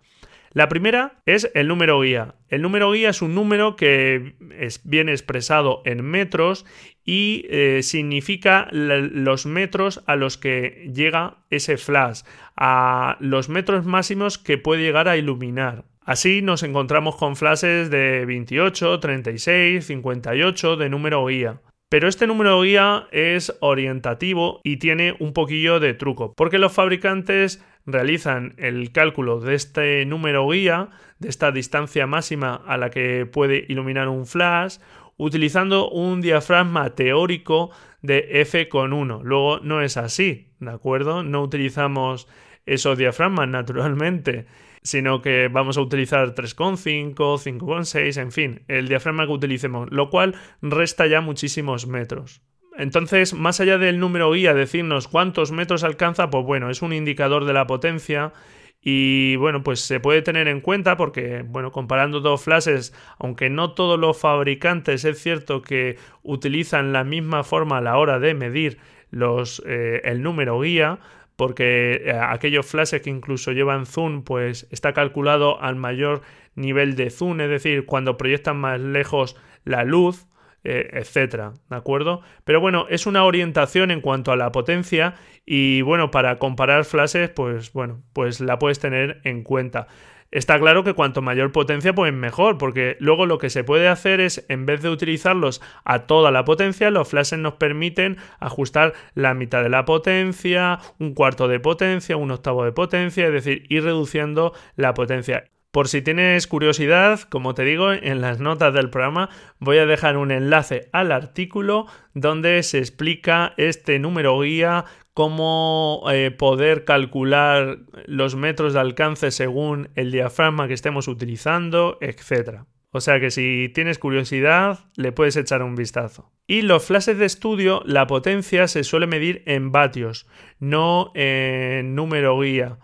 La 0.54 0.69
primera 0.69 1.23
es 1.25 1.50
el 1.54 1.66
número 1.66 2.00
guía. 2.02 2.35
El 2.49 2.61
número 2.61 2.92
guía 2.92 3.09
es 3.09 3.23
un 3.23 3.35
número 3.35 3.75
que 3.75 4.35
es 4.59 4.83
bien 4.85 5.09
expresado 5.09 5.81
en 5.87 6.04
metros 6.04 6.66
y 7.07 7.47
eh, 7.49 7.81
significa 7.83 8.69
los 8.71 9.47
metros 9.47 10.02
a 10.07 10.14
los 10.14 10.37
que 10.37 10.90
llega 10.95 11.38
ese 11.49 11.78
flash, 11.78 12.21
a 12.54 13.16
los 13.19 13.49
metros 13.49 13.87
máximos 13.87 14.37
que 14.37 14.59
puede 14.59 14.83
llegar 14.83 15.09
a 15.09 15.16
iluminar. 15.16 15.87
Así 16.04 16.42
nos 16.42 16.64
encontramos 16.64 17.14
con 17.14 17.37
flashes 17.37 17.88
de 17.88 18.26
28, 18.26 18.99
36, 18.99 19.87
58 19.87 20.76
de 20.76 20.88
número 20.88 21.25
guía. 21.26 21.61
Pero 21.88 22.09
este 22.09 22.26
número 22.26 22.61
guía 22.62 23.06
es 23.12 23.56
orientativo 23.61 24.61
y 24.64 24.78
tiene 24.78 25.14
un 25.21 25.32
poquillo 25.32 25.78
de 25.78 25.94
truco, 25.94 26.32
porque 26.37 26.59
los 26.59 26.73
fabricantes 26.73 27.64
realizan 27.87 28.54
el 28.56 28.90
cálculo 28.90 29.38
de 29.38 29.54
este 29.54 30.04
número 30.06 30.49
guía, 30.49 30.88
de 31.21 31.28
esta 31.28 31.52
distancia 31.52 32.06
máxima 32.09 32.62
a 32.66 32.78
la 32.78 32.90
que 32.90 33.26
puede 33.26 33.64
iluminar 33.68 34.09
un 34.09 34.26
flash, 34.26 34.78
utilizando 35.16 35.88
un 35.88 36.21
diafragma 36.21 36.97
teórico 36.97 37.71
de 38.00 38.40
f 38.40 38.68
con 38.68 38.92
1. 38.92 39.21
Luego 39.23 39.61
no 39.61 39.82
es 39.82 39.97
así, 39.97 40.49
¿de 40.59 40.71
acuerdo? 40.71 41.23
No 41.23 41.42
utilizamos 41.42 42.26
esos 42.66 42.99
diafragmas 42.99 43.49
naturalmente 43.49 44.47
sino 44.83 45.23
que 45.23 45.49
vamos 45.49 45.79
a 45.79 45.81
utilizar 45.81 46.35
3,5, 46.35 47.15
5,6, 47.15 48.21
en 48.21 48.33
fin, 48.33 48.62
el 48.69 48.89
diafragma 48.89 49.27
que 49.27 49.33
utilicemos, 49.33 49.89
lo 49.91 50.11
cual 50.11 50.35
resta 50.61 51.07
ya 51.07 51.21
muchísimos 51.21 51.87
metros. 51.87 52.43
Entonces, 52.77 53.35
más 53.35 53.61
allá 53.61 53.79
del 53.79 53.99
número 53.99 54.33
guía, 54.33 54.55
decirnos 54.55 55.07
cuántos 55.07 55.53
metros 55.53 55.85
alcanza, 55.85 56.31
pues 56.31 56.45
bueno, 56.45 56.71
es 56.71 56.83
un 56.83 56.93
indicador 56.93 57.45
de 57.45 57.53
la 57.53 57.67
potencia 57.67 58.33
y 58.81 59.37
bueno, 59.37 59.62
pues 59.62 59.81
se 59.81 60.01
puede 60.01 60.23
tener 60.23 60.49
en 60.49 60.61
cuenta 60.61 60.97
porque, 60.97 61.45
bueno, 61.47 61.71
comparando 61.71 62.21
dos 62.21 62.43
flashes, 62.43 62.93
aunque 63.19 63.49
no 63.51 63.75
todos 63.75 64.01
los 64.01 64.19
fabricantes 64.19 65.05
es 65.05 65.23
cierto 65.23 65.62
que 65.62 65.99
utilizan 66.23 66.93
la 66.93 67.05
misma 67.05 67.45
forma 67.45 67.79
a 67.79 67.83
la 67.83 67.97
hora 67.99 68.19
de 68.19 68.35
medir 68.35 68.79
los, 69.11 69.62
eh, 69.67 70.01
el 70.05 70.23
número 70.23 70.59
guía, 70.61 70.99
porque 71.37 72.03
eh, 72.05 72.12
aquellos 72.12 72.67
flashes 72.67 73.03
que 73.03 73.11
incluso 73.11 73.53
llevan 73.53 73.87
zoom, 73.87 74.23
pues 74.23 74.67
está 74.71 74.93
calculado 74.93 75.61
al 75.61 75.77
mayor 75.77 76.23
nivel 76.55 76.97
de 76.97 77.11
zoom, 77.11 77.41
es 77.41 77.49
decir, 77.49 77.87
cuando 77.87 78.17
proyectan 78.17 78.59
más 78.59 78.81
lejos 78.81 79.37
la 79.65 79.85
luz, 79.85 80.27
eh, 80.65 80.91
etcétera, 80.93 81.55
¿de 81.71 81.77
acuerdo? 81.77 82.23
Pero 82.45 82.61
bueno, 82.61 82.87
es 82.89 83.07
una 83.07 83.25
orientación 83.25 83.91
en 83.91 84.01
cuanto 84.01 84.31
a 84.31 84.37
la 84.37 84.53
potencia 84.53 85.15
y 85.45 85.83
bueno, 85.83 86.11
para 86.11 86.39
comparar 86.39 86.85
flashes, 86.85 87.31
pues 87.31 87.73
bueno, 87.73 88.03
pues 88.12 88.41
la 88.41 88.59
puedes 88.59 88.79
tener 88.79 89.21
en 89.25 89.43
cuenta. 89.43 89.89
Está 90.33 90.59
claro 90.59 90.83
que 90.83 90.95
cuanto 90.95 91.21
mayor 91.21 91.53
potencia, 91.53 91.95
pues 91.95 92.11
mejor, 92.11 92.57
porque 92.57 92.97
luego 93.01 93.27
lo 93.27 93.37
que 93.37 93.51
se 93.51 93.65
puede 93.65 93.87
hacer 93.87 94.19
es, 94.19 94.47
en 94.49 94.65
vez 94.65 94.81
de 94.81 94.89
utilizarlos 94.89 95.61
a 95.85 96.07
toda 96.07 96.31
la 96.31 96.47
potencia, 96.47 96.91
los 96.91 97.09
flashes 97.09 97.39
nos 97.39 97.55
permiten 97.55 98.17
ajustar 98.41 98.95
la 99.15 99.35
mitad 99.35 99.62
de 99.62 99.69
la 99.69 99.85
potencia, 99.85 100.79
un 100.99 101.12
cuarto 101.12 101.49
de 101.49 101.61
potencia, 101.61 102.17
un 102.17 102.31
octavo 102.31 102.65
de 102.65 102.73
potencia, 102.73 103.27
es 103.27 103.33
decir, 103.33 103.67
ir 103.69 103.85
reduciendo 103.85 104.55
la 104.75 104.95
potencia. 104.95 105.45
Por 105.73 105.89
si 105.89 106.03
tienes 106.03 106.47
curiosidad, 106.47 107.21
como 107.21 107.55
te 107.55 107.65
digo, 107.65 107.93
en 107.93 108.21
las 108.21 108.41
notas 108.41 108.75
del 108.75 108.91
programa 108.91 109.31
voy 109.59 109.79
a 109.79 109.87
dejar 109.87 110.19
un 110.19 110.31
enlace 110.31 110.91
al 110.93 111.12
artículo 111.12 111.87
donde 112.12 112.62
se 112.62 112.77
explica 112.77 113.55
este 113.57 113.99
número 113.99 114.39
guía, 114.41 114.85
cómo 115.14 116.04
eh, 116.11 116.31
poder 116.31 116.85
calcular 116.85 117.78
los 118.07 118.35
metros 118.37 118.73
de 118.73 118.81
alcance 118.81 119.31
según 119.31 119.90
el 119.95 120.11
diafragma 120.11 120.69
que 120.69 120.75
estemos 120.75 121.09
utilizando, 121.09 121.99
etc. 122.00 122.61
O 122.90 123.00
sea 123.00 123.21
que 123.21 123.31
si 123.31 123.71
tienes 123.75 123.99
curiosidad, 123.99 124.81
le 124.97 125.12
puedes 125.12 125.37
echar 125.37 125.62
un 125.62 125.75
vistazo. 125.75 126.31
Y 126.47 126.62
los 126.62 126.85
flashes 126.85 127.19
de 127.19 127.25
estudio, 127.26 127.83
la 127.87 128.07
potencia 128.07 128.69
se 128.69 128.85
suele 128.85 129.07
medir 129.07 129.42
en 129.47 129.73
vatios, 129.73 130.26
no 130.59 131.12
en 131.14 131.95
número 131.95 132.38
guía. 132.40 132.78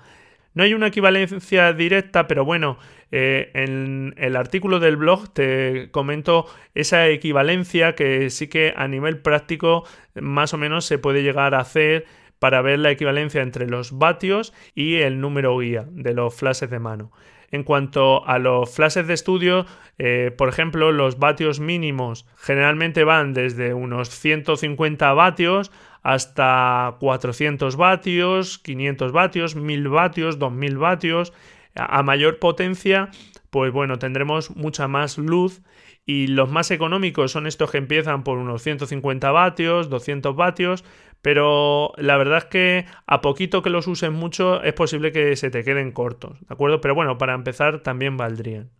No 0.54 0.64
hay 0.64 0.74
una 0.74 0.88
equivalencia 0.88 1.72
directa, 1.72 2.26
pero 2.26 2.44
bueno, 2.44 2.78
eh, 3.10 3.50
en 3.54 4.14
el 4.18 4.36
artículo 4.36 4.80
del 4.80 4.96
blog 4.96 5.32
te 5.32 5.90
comento 5.90 6.46
esa 6.74 7.08
equivalencia 7.08 7.94
que 7.94 8.30
sí 8.30 8.48
que 8.48 8.74
a 8.76 8.86
nivel 8.88 9.18
práctico 9.18 9.84
más 10.14 10.52
o 10.54 10.58
menos 10.58 10.84
se 10.84 10.98
puede 10.98 11.22
llegar 11.22 11.54
a 11.54 11.60
hacer 11.60 12.06
para 12.38 12.62
ver 12.62 12.78
la 12.78 12.90
equivalencia 12.90 13.42
entre 13.42 13.66
los 13.66 13.98
vatios 13.98 14.52
y 14.74 14.96
el 14.96 15.20
número 15.20 15.58
guía 15.58 15.86
de 15.90 16.14
los 16.14 16.34
flashes 16.34 16.70
de 16.70 16.78
mano. 16.78 17.10
En 17.50 17.64
cuanto 17.64 18.26
a 18.26 18.38
los 18.38 18.74
flashes 18.74 19.06
de 19.06 19.14
estudio, 19.14 19.64
eh, 19.96 20.32
por 20.36 20.50
ejemplo, 20.50 20.92
los 20.92 21.18
vatios 21.18 21.60
mínimos 21.60 22.26
generalmente 22.36 23.04
van 23.04 23.32
desde 23.32 23.72
unos 23.72 24.10
150 24.10 25.12
vatios 25.14 25.72
hasta 26.02 26.96
400 27.00 27.76
vatios, 27.76 28.58
500 28.58 29.12
vatios, 29.12 29.56
1000 29.56 29.88
vatios, 29.88 30.38
2000 30.38 30.78
vatios. 30.78 31.32
A 31.78 32.02
mayor 32.02 32.38
potencia, 32.38 33.10
pues 33.50 33.72
bueno, 33.72 33.98
tendremos 33.98 34.54
mucha 34.56 34.88
más 34.88 35.18
luz 35.18 35.62
y 36.04 36.28
los 36.28 36.50
más 36.50 36.70
económicos 36.70 37.32
son 37.32 37.46
estos 37.46 37.70
que 37.70 37.78
empiezan 37.78 38.24
por 38.24 38.38
unos 38.38 38.62
150 38.62 39.30
vatios, 39.30 39.90
200 39.90 40.34
vatios, 40.36 40.84
pero 41.22 41.92
la 41.96 42.16
verdad 42.16 42.38
es 42.38 42.44
que 42.46 42.86
a 43.06 43.20
poquito 43.20 43.62
que 43.62 43.70
los 43.70 43.86
usen 43.86 44.12
mucho 44.12 44.62
es 44.62 44.72
posible 44.72 45.12
que 45.12 45.36
se 45.36 45.50
te 45.50 45.64
queden 45.64 45.92
cortos, 45.92 46.40
¿de 46.40 46.46
acuerdo? 46.54 46.80
Pero 46.80 46.94
bueno, 46.94 47.18
para 47.18 47.34
empezar 47.34 47.80
también 47.80 48.16
valdrían. 48.16 48.70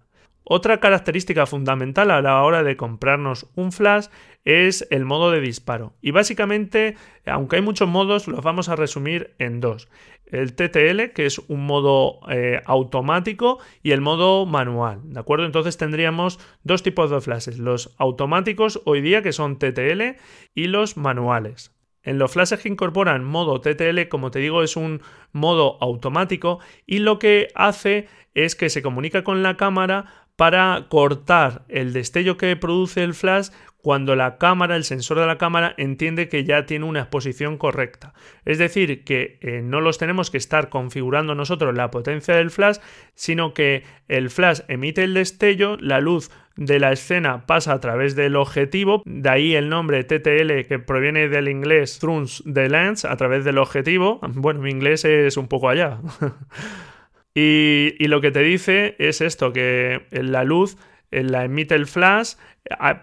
Otra 0.50 0.80
característica 0.80 1.44
fundamental 1.44 2.10
a 2.10 2.22
la 2.22 2.42
hora 2.42 2.62
de 2.62 2.78
comprarnos 2.78 3.50
un 3.54 3.70
flash 3.70 4.06
es 4.46 4.88
el 4.90 5.04
modo 5.04 5.30
de 5.30 5.42
disparo. 5.42 5.92
Y 6.00 6.10
básicamente, 6.10 6.96
aunque 7.26 7.56
hay 7.56 7.62
muchos 7.62 7.86
modos, 7.86 8.28
los 8.28 8.42
vamos 8.42 8.70
a 8.70 8.76
resumir 8.76 9.34
en 9.38 9.60
dos. 9.60 9.88
El 10.24 10.54
TTL, 10.54 11.12
que 11.14 11.26
es 11.26 11.38
un 11.38 11.66
modo 11.66 12.20
eh, 12.30 12.62
automático, 12.64 13.58
y 13.82 13.90
el 13.90 14.00
modo 14.00 14.46
manual. 14.46 15.00
¿De 15.04 15.20
acuerdo? 15.20 15.44
Entonces 15.44 15.76
tendríamos 15.76 16.40
dos 16.62 16.82
tipos 16.82 17.10
de 17.10 17.20
flashes. 17.20 17.58
Los 17.58 17.94
automáticos 17.98 18.80
hoy 18.86 19.02
día, 19.02 19.20
que 19.20 19.32
son 19.32 19.58
TTL, 19.58 20.16
y 20.54 20.68
los 20.68 20.96
manuales. 20.96 21.74
En 22.02 22.18
los 22.18 22.32
flashes 22.32 22.60
que 22.60 22.70
incorporan 22.70 23.22
modo 23.22 23.60
TTL, 23.60 24.08
como 24.08 24.30
te 24.30 24.38
digo, 24.38 24.62
es 24.62 24.76
un 24.76 25.02
modo 25.32 25.76
automático 25.82 26.58
y 26.86 27.00
lo 27.00 27.18
que 27.18 27.48
hace 27.54 28.08
es 28.32 28.54
que 28.54 28.70
se 28.70 28.80
comunica 28.80 29.24
con 29.24 29.42
la 29.42 29.58
cámara 29.58 30.27
para 30.38 30.86
cortar 30.88 31.62
el 31.68 31.92
destello 31.92 32.36
que 32.36 32.54
produce 32.54 33.02
el 33.02 33.14
flash 33.14 33.48
cuando 33.82 34.14
la 34.14 34.38
cámara, 34.38 34.76
el 34.76 34.84
sensor 34.84 35.18
de 35.18 35.26
la 35.26 35.36
cámara, 35.36 35.74
entiende 35.78 36.28
que 36.28 36.44
ya 36.44 36.64
tiene 36.64 36.84
una 36.84 37.00
exposición 37.00 37.58
correcta. 37.58 38.14
Es 38.44 38.58
decir, 38.58 39.02
que 39.02 39.38
eh, 39.40 39.62
no 39.64 39.80
los 39.80 39.98
tenemos 39.98 40.30
que 40.30 40.38
estar 40.38 40.68
configurando 40.68 41.34
nosotros 41.34 41.74
la 41.74 41.90
potencia 41.90 42.36
del 42.36 42.52
flash, 42.52 42.76
sino 43.16 43.52
que 43.52 43.82
el 44.06 44.30
flash 44.30 44.60
emite 44.68 45.02
el 45.02 45.14
destello, 45.14 45.76
la 45.80 46.00
luz 46.00 46.30
de 46.54 46.78
la 46.78 46.92
escena 46.92 47.44
pasa 47.44 47.72
a 47.72 47.80
través 47.80 48.14
del 48.14 48.36
objetivo, 48.36 49.02
de 49.06 49.30
ahí 49.30 49.56
el 49.56 49.68
nombre 49.68 50.04
TTL 50.04 50.68
que 50.68 50.78
proviene 50.78 51.28
del 51.28 51.48
inglés 51.48 51.98
through 51.98 52.28
the 52.52 52.68
lens, 52.68 53.04
a 53.04 53.16
través 53.16 53.44
del 53.44 53.58
objetivo. 53.58 54.20
Bueno, 54.34 54.60
mi 54.60 54.70
inglés 54.70 55.04
es 55.04 55.36
un 55.36 55.48
poco 55.48 55.68
allá. 55.68 55.98
y, 57.40 58.08
lo 58.08 58.20
que 58.20 58.30
te 58.30 58.40
dice 58.40 58.96
es 58.98 59.20
esto, 59.20 59.52
que 59.52 60.06
la 60.10 60.44
luz 60.44 60.76
eh, 61.10 61.22
la 61.22 61.44
emite 61.44 61.74
el 61.74 61.86
flash, 61.86 62.34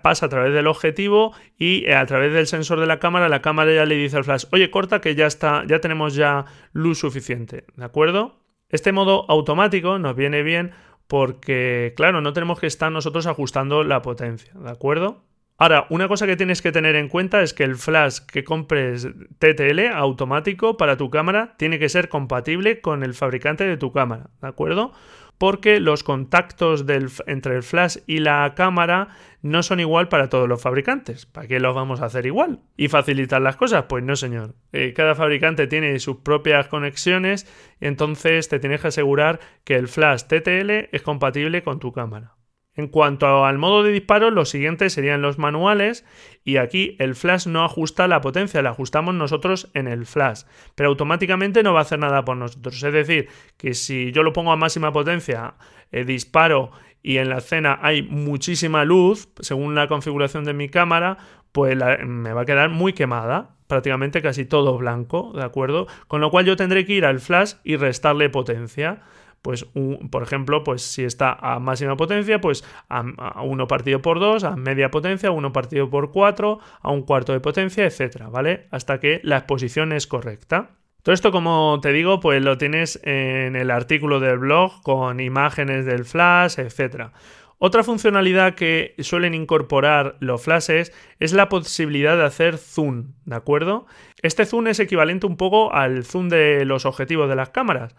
pasa 0.04 0.26
a 0.26 0.30
través 0.30 0.54
del 0.54 0.68
objetivo 0.68 1.34
y 1.58 1.86
eh, 1.86 1.96
a 1.96 2.06
través 2.06 2.34
del 2.34 2.46
sensor 2.46 2.80
de 2.80 2.86
la 2.86 3.00
cámara, 3.00 3.30
la 3.30 3.42
cámara 3.42 3.74
ya 3.74 3.86
le 3.86 3.96
dice 3.96 4.18
al 4.18 4.26
flash, 4.26 4.46
oye, 4.52 4.70
corta 4.70 5.02
que 5.02 5.16
ya 5.16 5.26
está, 5.26 5.64
ya 5.68 5.80
tenemos 5.80 6.16
ya 6.16 6.46
luz 6.74 7.00
suficiente, 7.00 7.66
¿de 7.76 7.86
acuerdo? 7.86 8.40
Este 8.70 8.92
modo 8.92 9.26
automático 9.30 10.00
nos 10.00 10.16
viene 10.16 10.44
bien 10.44 10.72
porque, 11.08 11.94
claro, 11.96 12.22
no 12.22 12.34
tenemos 12.34 12.60
que 12.60 12.68
estar 12.68 12.92
nosotros 12.92 13.28
ajustando 13.28 13.84
la 13.84 14.02
potencia, 14.02 14.54
¿de 14.54 14.70
acuerdo? 14.70 15.24
Ahora, 15.58 15.88
una 15.90 16.08
cosa 16.08 16.28
que 16.28 16.36
tienes 16.36 16.62
que 16.62 16.72
tener 16.72 16.96
en 16.96 17.08
cuenta 17.08 17.42
es 17.42 17.54
que 17.54 17.64
el 17.64 17.76
flash 17.76 18.20
que 18.20 18.44
compres 18.44 19.08
TTL 19.40 19.88
automático 19.94 20.76
para 20.76 20.98
tu 20.98 21.10
cámara 21.10 21.56
tiene 21.58 21.80
que 21.80 21.88
ser 21.88 22.10
compatible 22.10 22.82
con 22.82 23.04
el 23.04 23.14
fabricante 23.14 23.66
de 23.66 23.78
tu 23.78 23.94
cámara, 23.94 24.30
¿de 24.42 24.48
acuerdo? 24.50 24.92
porque 25.38 25.80
los 25.80 26.04
contactos 26.04 26.86
entre 27.28 27.56
el 27.56 27.64
flash 27.64 27.98
y 28.08 28.20
la 28.20 28.54
cámara 28.56 29.10
no 29.42 29.64
son 29.64 29.80
igual 29.80 30.08
para 30.08 30.30
todos 30.30 30.48
los 30.48 30.62
fabricantes. 30.62 31.26
¿Para 31.26 31.48
qué 31.48 31.60
los 31.60 31.76
vamos 31.76 32.02
a 32.02 32.06
hacer 32.06 32.26
igual? 32.26 32.62
¿Y 32.78 32.88
facilitar 32.88 33.42
las 33.42 33.56
cosas? 33.56 33.86
Pues 33.88 34.04
no, 34.04 34.16
señor. 34.16 34.56
Eh, 34.72 34.94
cada 34.96 35.14
fabricante 35.16 35.68
tiene 35.68 36.00
sus 36.00 36.18
propias 36.18 36.68
conexiones 36.68 37.48
entonces 37.82 38.48
te 38.48 38.60
tienes 38.60 38.82
que 38.82 38.88
asegurar 38.88 39.40
que 39.64 39.76
el 39.76 39.88
flash 39.88 40.24
TTL 40.24 40.90
es 40.92 41.02
compatible 41.02 41.64
con 41.64 41.80
tu 41.80 41.92
cámara. 41.92 42.36
En 42.76 42.88
cuanto 42.88 43.46
al 43.46 43.58
modo 43.58 43.84
de 43.84 43.92
disparo, 43.92 44.32
los 44.32 44.50
siguientes 44.50 44.94
serían 44.94 45.22
los 45.22 45.38
manuales 45.38 46.06
y 46.44 46.58
aquí 46.58 46.98
el 47.00 47.16
flash 47.16 47.48
no 47.48 47.64
ajusta 47.64 48.08
la 48.08 48.20
potencia, 48.22 48.62
la 48.62 48.72
ajustamos 48.72 49.16
nosotros 49.16 49.70
en 49.74 49.88
el 49.88 50.06
flash, 50.06 50.44
pero 50.76 50.90
automáticamente 50.90 51.64
no 51.64 51.74
va 51.74 51.80
a 51.80 51.84
hacer 51.84 52.00
nada 52.00 52.26
por 52.26 52.36
nosotros. 52.36 52.84
Es 52.84 52.94
decir, 52.94 53.30
que 53.58 53.74
si 53.74 54.12
yo 54.12 54.24
lo 54.24 54.34
pongo 54.34 54.52
a 54.52 54.58
máxima 54.58 54.92
potencia, 54.92 55.56
eh, 55.92 56.04
disparo 56.04 56.72
y 57.02 57.18
en 57.18 57.30
la 57.30 57.38
escena 57.38 57.80
hay 57.82 58.04
muchísima 58.04 58.84
luz, 58.84 59.30
según 59.40 59.74
la 59.76 59.88
configuración 59.88 60.44
de 60.44 60.54
mi 60.54 60.68
cámara, 60.68 61.18
pues 61.52 61.78
me 62.06 62.34
va 62.34 62.42
a 62.42 62.46
quedar 62.46 62.70
muy 62.70 62.92
quemada, 62.92 63.56
prácticamente 63.68 64.22
casi 64.22 64.44
todo 64.44 64.78
blanco, 64.78 65.32
¿de 65.34 65.44
acuerdo? 65.44 65.88
Con 66.08 66.20
lo 66.20 66.30
cual 66.30 66.46
yo 66.46 66.58
tendré 66.58 66.86
que 66.86 66.94
ir 66.94 67.06
al 67.06 67.20
flash 67.20 67.54
y 67.64 67.78
restarle 67.78 68.30
potencia 68.30 69.02
pues 69.46 69.68
por 70.10 70.24
ejemplo, 70.24 70.64
pues 70.64 70.82
si 70.82 71.04
está 71.04 71.34
a 71.34 71.60
máxima 71.60 71.96
potencia, 71.96 72.42
pues 72.42 72.64
a, 72.90 73.04
a, 73.20 73.44
1 73.44 73.68
partido 73.68 74.02
por 74.02 74.20
2, 74.20 74.44
a 74.44 74.56
media 74.56 74.90
potencia, 74.90 75.30
a 75.30 75.34
1 75.34 75.54
partido 75.54 75.88
por 75.88 76.12
4, 76.12 76.60
a 76.82 76.92
un 76.92 77.04
cuarto 77.04 77.32
de 77.32 77.42
potencia, 77.42 77.86
etcétera, 77.86 78.28
¿vale? 78.28 78.66
Hasta 78.72 79.00
que 79.00 79.22
la 79.22 79.38
exposición 79.38 79.92
es 79.92 80.08
correcta. 80.08 80.72
Todo 81.04 81.14
esto, 81.14 81.32
como 81.32 81.78
te 81.80 81.94
digo, 81.94 82.20
pues 82.20 82.42
lo 82.42 82.58
tienes 82.58 83.00
en 83.04 83.56
el 83.56 83.70
artículo 83.70 84.20
del 84.20 84.40
blog 84.40 84.82
con 84.82 85.20
imágenes 85.20 85.86
del 85.86 86.06
flash, 86.06 86.58
etcétera. 86.58 87.12
Otra 87.60 87.84
funcionalidad 87.84 88.56
que 88.56 88.96
suelen 88.98 89.36
incorporar 89.36 90.18
los 90.22 90.42
flashes 90.42 90.92
es 91.20 91.34
la 91.34 91.50
posibilidad 91.50 92.18
de 92.18 92.26
hacer 92.26 92.58
zoom, 92.58 93.14
¿de 93.26 93.36
acuerdo? 93.36 93.86
Este 94.24 94.48
zoom 94.48 94.66
es 94.66 94.80
equivalente 94.80 95.28
un 95.28 95.38
poco 95.38 95.72
al 95.72 96.04
zoom 96.04 96.30
de 96.30 96.66
los 96.66 96.88
objetivos 96.88 97.30
de 97.30 97.36
las 97.36 97.50
cámaras 97.50 97.96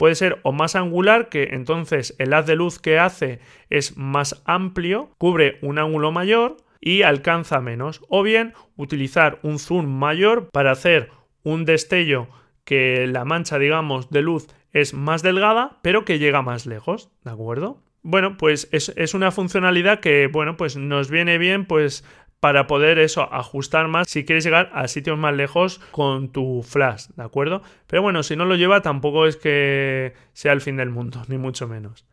puede 0.00 0.14
ser 0.14 0.40
o 0.44 0.52
más 0.52 0.76
angular, 0.76 1.28
que 1.28 1.50
entonces 1.52 2.16
el 2.18 2.32
haz 2.32 2.46
de 2.46 2.56
luz 2.56 2.78
que 2.78 2.98
hace 2.98 3.38
es 3.68 3.98
más 3.98 4.42
amplio, 4.46 5.10
cubre 5.18 5.58
un 5.60 5.78
ángulo 5.78 6.10
mayor 6.10 6.56
y 6.80 7.02
alcanza 7.02 7.60
menos, 7.60 8.00
o 8.08 8.22
bien 8.22 8.54
utilizar 8.76 9.40
un 9.42 9.58
zoom 9.58 9.84
mayor 9.86 10.48
para 10.52 10.70
hacer 10.70 11.10
un 11.42 11.66
destello 11.66 12.28
que 12.64 13.06
la 13.08 13.26
mancha, 13.26 13.58
digamos, 13.58 14.08
de 14.08 14.22
luz 14.22 14.46
es 14.72 14.94
más 14.94 15.22
delgada, 15.22 15.80
pero 15.82 16.06
que 16.06 16.18
llega 16.18 16.40
más 16.40 16.64
lejos, 16.64 17.10
¿de 17.22 17.32
acuerdo? 17.32 17.82
Bueno, 18.02 18.38
pues 18.38 18.70
es, 18.72 18.94
es, 18.96 19.12
una 19.12 19.30
funcionalidad 19.30 20.00
que, 20.00 20.28
bueno, 20.28 20.56
pues 20.56 20.78
nos 20.78 21.10
viene 21.10 21.36
bien, 21.36 21.66
pues 21.66 22.06
para 22.40 22.66
poder 22.66 22.98
eso, 22.98 23.32
ajustar 23.32 23.88
más 23.88 24.08
si 24.08 24.24
quieres 24.24 24.44
llegar 24.44 24.70
a 24.74 24.88
sitios 24.88 25.18
más 25.18 25.34
lejos 25.34 25.80
con 25.90 26.30
tu 26.30 26.62
flash, 26.62 27.08
¿de 27.14 27.22
acuerdo? 27.22 27.62
Pero 27.86 28.02
bueno, 28.02 28.22
si 28.22 28.34
no 28.34 28.46
lo 28.46 28.56
lleva 28.56 28.80
tampoco 28.80 29.26
es 29.26 29.36
que 29.36 30.14
sea 30.32 30.52
el 30.52 30.62
fin 30.62 30.76
del 30.76 30.90
mundo, 30.90 31.22
ni 31.28 31.38
mucho 31.38 31.68
menos. 31.68 32.06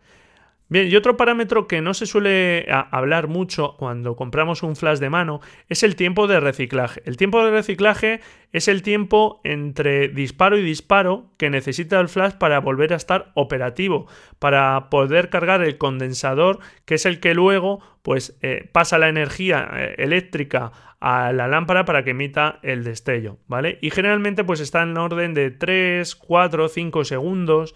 Bien, 0.70 0.90
y 0.90 0.96
otro 0.98 1.16
parámetro 1.16 1.66
que 1.66 1.82
no 1.82 1.94
se 1.94 2.06
suele 2.06 2.66
hablar 2.70 3.30
mucho 3.30 3.76
cuando 3.78 4.18
compramos 4.18 4.64
un 4.64 4.76
flash 4.76 5.00
de 5.00 5.10
mano 5.10 5.40
es 5.70 5.82
el 5.82 5.96
tiempo 5.96 6.28
de 6.28 6.42
reciclaje. 6.42 7.02
El 7.06 7.16
tiempo 7.16 7.44
de 7.44 7.52
reciclaje 7.52 8.20
es 8.52 8.68
el 8.68 8.82
tiempo 8.82 9.40
entre 9.46 10.10
disparo 10.10 10.58
y 10.58 10.64
disparo 10.64 11.32
que 11.38 11.50
necesita 11.50 12.00
el 12.02 12.10
flash 12.10 12.34
para 12.34 12.60
volver 12.60 12.92
a 12.92 12.98
estar 12.98 13.32
operativo, 13.34 14.08
para 14.40 14.90
poder 14.90 15.30
cargar 15.30 15.64
el 15.64 15.78
condensador, 15.78 16.60
que 16.84 16.96
es 16.96 17.06
el 17.06 17.22
que 17.22 17.34
luego 17.34 17.80
pues 18.02 18.38
eh, 18.42 18.70
pasa 18.72 18.98
la 18.98 19.08
energía 19.08 19.70
eh, 19.74 19.96
eléctrica 20.00 20.72
a 21.00 21.32
la 21.32 21.48
lámpara 21.48 21.86
para 21.86 22.04
que 22.04 22.12
emita 22.12 22.60
el 22.62 22.84
destello, 22.84 23.38
¿vale? 23.48 23.78
Y 23.82 23.92
generalmente 23.92 24.44
pues 24.44 24.60
está 24.60 24.84
en 24.84 24.98
orden 24.98 25.34
de 25.34 25.52
3, 25.52 26.16
4, 26.16 26.68
5 26.68 27.06
segundos. 27.06 27.76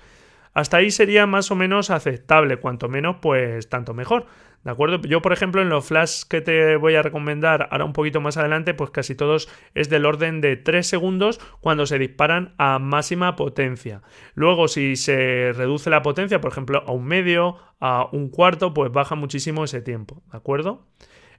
Hasta 0.54 0.78
ahí 0.78 0.92
sería 0.92 1.26
más 1.26 1.52
o 1.52 1.56
menos 1.56 1.90
aceptable, 1.90 2.58
cuanto 2.58 2.90
menos, 2.90 3.18
pues 3.22 3.70
tanto 3.70 3.94
mejor. 3.94 4.26
¿De 4.64 4.70
acuerdo? 4.70 5.02
Yo, 5.02 5.24
por 5.24 5.34
ejemplo, 5.34 5.62
en 5.62 5.70
los 5.70 5.86
flash 5.86 6.24
que 6.30 6.40
te 6.40 6.76
voy 6.76 6.94
a 6.94 7.02
recomendar 7.02 7.68
ahora 7.72 7.86
un 7.86 7.94
poquito 7.94 8.22
más 8.22 8.38
adelante, 8.38 8.76
pues 8.76 8.92
casi 8.92 9.16
todos 9.16 9.50
es 9.74 9.90
del 9.90 10.06
orden 10.06 10.40
de 10.40 10.56
3 10.56 10.86
segundos 10.86 11.40
cuando 11.62 11.88
se 11.88 11.98
disparan 11.98 12.54
a 12.60 12.78
máxima 12.78 13.36
potencia. 13.36 14.04
Luego, 14.36 14.68
si 14.68 14.98
se 14.98 15.52
reduce 15.54 15.90
la 15.90 16.04
potencia, 16.04 16.42
por 16.42 16.52
ejemplo, 16.52 16.84
a 16.86 16.92
un 16.92 17.06
medio, 17.06 17.58
a 17.80 18.08
un 18.12 18.30
cuarto, 18.30 18.74
pues 18.74 18.92
baja 18.92 19.16
muchísimo 19.16 19.64
ese 19.64 19.82
tiempo. 19.82 20.22
¿De 20.32 20.38
acuerdo? 20.38 20.86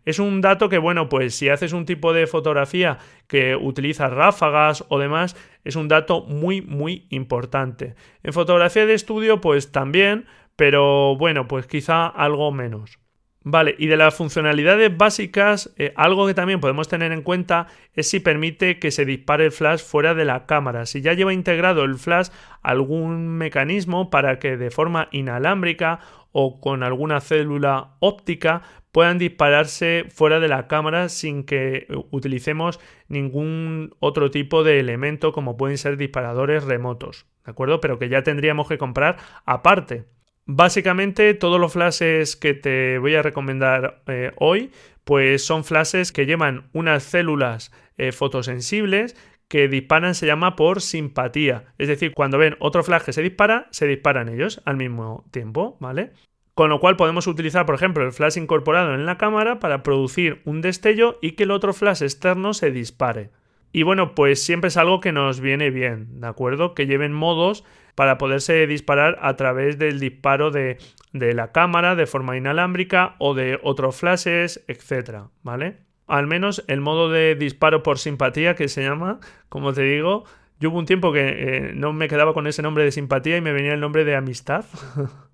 Es 0.04 0.18
un 0.18 0.40
dato 0.40 0.68
que, 0.68 0.78
bueno, 0.78 1.08
pues 1.08 1.34
si 1.34 1.48
haces 1.48 1.72
un 1.72 1.86
tipo 1.86 2.12
de 2.12 2.26
fotografía 2.26 2.98
que 3.26 3.56
utiliza 3.56 4.08
ráfagas 4.08 4.84
o 4.88 4.98
demás, 4.98 5.36
es 5.64 5.76
un 5.76 5.88
dato 5.88 6.22
muy, 6.22 6.60
muy 6.60 7.06
importante. 7.10 7.94
En 8.22 8.32
fotografía 8.32 8.86
de 8.86 8.94
estudio, 8.94 9.40
pues 9.40 9.72
también, 9.72 10.26
pero 10.56 11.16
bueno, 11.16 11.46
pues 11.48 11.66
quizá 11.66 12.06
algo 12.06 12.50
menos. 12.52 12.98
Vale, 13.44 13.74
y 13.76 13.88
de 13.88 13.96
las 13.96 14.14
funcionalidades 14.14 14.96
básicas, 14.96 15.72
eh, 15.76 15.92
algo 15.96 16.28
que 16.28 16.34
también 16.34 16.60
podemos 16.60 16.86
tener 16.86 17.10
en 17.10 17.22
cuenta 17.22 17.66
es 17.92 18.08
si 18.08 18.20
permite 18.20 18.78
que 18.78 18.92
se 18.92 19.04
dispare 19.04 19.46
el 19.46 19.52
flash 19.52 19.80
fuera 19.80 20.14
de 20.14 20.24
la 20.24 20.46
cámara. 20.46 20.86
Si 20.86 21.00
ya 21.00 21.12
lleva 21.12 21.32
integrado 21.32 21.82
el 21.82 21.96
flash 21.96 22.28
algún 22.62 23.30
mecanismo 23.30 24.10
para 24.10 24.38
que 24.38 24.56
de 24.56 24.70
forma 24.70 25.08
inalámbrica 25.10 25.98
o 26.30 26.60
con 26.60 26.84
alguna 26.84 27.20
célula 27.20 27.96
óptica 27.98 28.62
puedan 28.92 29.18
dispararse 29.18 30.04
fuera 30.10 30.38
de 30.38 30.48
la 30.48 30.68
cámara 30.68 31.08
sin 31.08 31.44
que 31.44 31.86
utilicemos 32.10 32.78
ningún 33.08 33.94
otro 33.98 34.30
tipo 34.30 34.62
de 34.62 34.78
elemento 34.78 35.32
como 35.32 35.56
pueden 35.56 35.78
ser 35.78 35.96
disparadores 35.96 36.64
remotos, 36.64 37.26
¿de 37.44 37.50
acuerdo? 37.50 37.80
Pero 37.80 37.98
que 37.98 38.08
ya 38.08 38.22
tendríamos 38.22 38.68
que 38.68 38.78
comprar 38.78 39.16
aparte. 39.46 40.04
Básicamente 40.44 41.34
todos 41.34 41.60
los 41.60 41.72
flashes 41.72 42.36
que 42.36 42.52
te 42.52 42.98
voy 42.98 43.14
a 43.14 43.22
recomendar 43.22 44.02
eh, 44.08 44.32
hoy 44.36 44.72
pues 45.04 45.44
son 45.44 45.64
flashes 45.64 46.12
que 46.12 46.26
llevan 46.26 46.68
unas 46.72 47.02
células 47.04 47.72
eh, 47.96 48.12
fotosensibles 48.12 49.16
que 49.48 49.68
disparan 49.68 50.14
se 50.14 50.26
llama 50.26 50.56
por 50.56 50.80
simpatía. 50.80 51.74
Es 51.78 51.88
decir, 51.88 52.14
cuando 52.14 52.38
ven 52.38 52.56
otro 52.58 52.82
flash 52.82 53.02
que 53.02 53.12
se 53.12 53.22
dispara, 53.22 53.68
se 53.70 53.86
disparan 53.86 54.28
ellos 54.28 54.62
al 54.64 54.76
mismo 54.76 55.26
tiempo, 55.30 55.76
¿vale? 55.78 56.12
Con 56.54 56.68
lo 56.68 56.80
cual 56.80 56.96
podemos 56.96 57.26
utilizar, 57.26 57.64
por 57.64 57.74
ejemplo, 57.74 58.04
el 58.04 58.12
flash 58.12 58.36
incorporado 58.36 58.94
en 58.94 59.06
la 59.06 59.16
cámara 59.16 59.58
para 59.58 59.82
producir 59.82 60.42
un 60.44 60.60
destello 60.60 61.18
y 61.22 61.32
que 61.32 61.44
el 61.44 61.50
otro 61.50 61.72
flash 61.72 62.02
externo 62.02 62.52
se 62.52 62.70
dispare. 62.70 63.30
Y 63.72 63.84
bueno, 63.84 64.14
pues 64.14 64.44
siempre 64.44 64.68
es 64.68 64.76
algo 64.76 65.00
que 65.00 65.12
nos 65.12 65.40
viene 65.40 65.70
bien, 65.70 66.20
¿de 66.20 66.26
acuerdo? 66.26 66.74
Que 66.74 66.86
lleven 66.86 67.14
modos 67.14 67.64
para 67.94 68.18
poderse 68.18 68.66
disparar 68.66 69.18
a 69.22 69.34
través 69.36 69.78
del 69.78 69.98
disparo 69.98 70.50
de, 70.50 70.76
de 71.12 71.32
la 71.32 71.52
cámara 71.52 71.94
de 71.94 72.06
forma 72.06 72.36
inalámbrica 72.36 73.16
o 73.18 73.32
de 73.32 73.58
otros 73.62 73.96
flashes, 73.96 74.62
etcétera, 74.68 75.28
¿vale? 75.42 75.78
Al 76.06 76.26
menos 76.26 76.64
el 76.68 76.82
modo 76.82 77.08
de 77.08 77.34
disparo 77.34 77.82
por 77.82 77.98
simpatía 77.98 78.54
que 78.54 78.68
se 78.68 78.82
llama, 78.82 79.20
como 79.48 79.72
te 79.72 79.82
digo, 79.82 80.24
yo 80.60 80.70
hubo 80.70 80.78
un 80.78 80.86
tiempo 80.86 81.12
que 81.12 81.28
eh, 81.28 81.72
no 81.74 81.94
me 81.94 82.08
quedaba 82.08 82.34
con 82.34 82.46
ese 82.46 82.60
nombre 82.60 82.84
de 82.84 82.92
simpatía 82.92 83.38
y 83.38 83.40
me 83.40 83.52
venía 83.52 83.72
el 83.72 83.80
nombre 83.80 84.04
de 84.04 84.16
amistad. 84.16 84.66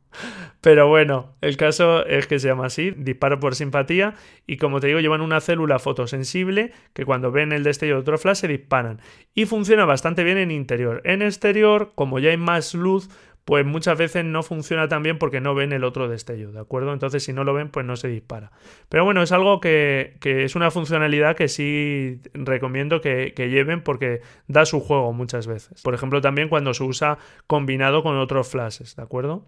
Pero 0.61 0.88
bueno, 0.88 1.37
el 1.40 1.57
caso 1.57 2.05
es 2.07 2.27
que 2.27 2.38
se 2.38 2.49
llama 2.49 2.66
así, 2.66 2.90
disparo 2.90 3.38
por 3.40 3.55
simpatía, 3.55 4.14
y 4.47 4.57
como 4.57 4.81
te 4.81 4.88
digo, 4.88 5.01
llevan 5.01 5.21
una 5.21 5.40
célula 5.40 5.79
fotosensible 5.79 6.73
que 6.92 7.05
cuando 7.05 7.31
ven 7.31 7.53
el 7.53 7.62
destello 7.62 7.94
de 7.94 8.01
otro 8.01 8.18
flash 8.18 8.38
se 8.38 8.49
disparan. 8.49 9.01
Y 9.35 9.47
funciona 9.47 9.85
bastante 9.85 10.25
bien 10.25 10.38
en 10.38 10.51
interior. 10.51 11.01
En 11.05 11.23
exterior, 11.23 11.92
como 11.94 12.18
ya 12.18 12.31
hay 12.31 12.37
más 12.37 12.75
luz, 12.75 13.09
pues 13.49 13.64
muchas 13.64 13.97
veces 13.97 14.27
no 14.27 14.42
funciona 14.42 14.88
tan 14.88 15.03
bien 15.03 15.16
porque 15.16 15.40
no 15.40 15.55
ven 15.55 15.73
el 15.73 15.83
otro 15.83 16.07
destello, 16.07 16.53
¿de 16.53 16.61
acuerdo? 16.61 16.92
Entonces 16.92 17.25
si 17.25 17.33
no 17.33 17.44
lo 17.44 17.55
ven, 17.55 17.71
pues 17.71 17.87
no 17.87 17.97
se 17.97 18.09
dispara. 18.09 18.53
Pero 18.90 19.07
bueno, 19.07 19.23
es 19.23 19.33
algo 19.33 19.59
que, 19.59 20.18
es 20.23 20.55
una 20.55 20.71
funcionalidad 20.71 21.35
que 21.35 21.49
sí 21.49 22.21
recomiendo 22.35 23.01
que, 23.01 23.33
que, 23.35 23.49
lleven 23.49 23.83
porque 23.83 24.21
da 24.49 24.66
su 24.66 24.81
juego 24.81 25.14
muchas 25.14 25.47
veces. 25.47 25.81
Por 25.81 25.94
ejemplo, 25.94 26.21
también 26.21 26.51
cuando 26.51 26.75
se 26.75 26.83
usa 26.85 27.16
combinado 27.47 28.03
con 28.03 28.18
otros 28.18 28.49
flashes, 28.49 28.97
¿de 28.97 29.03
acuerdo? 29.03 29.47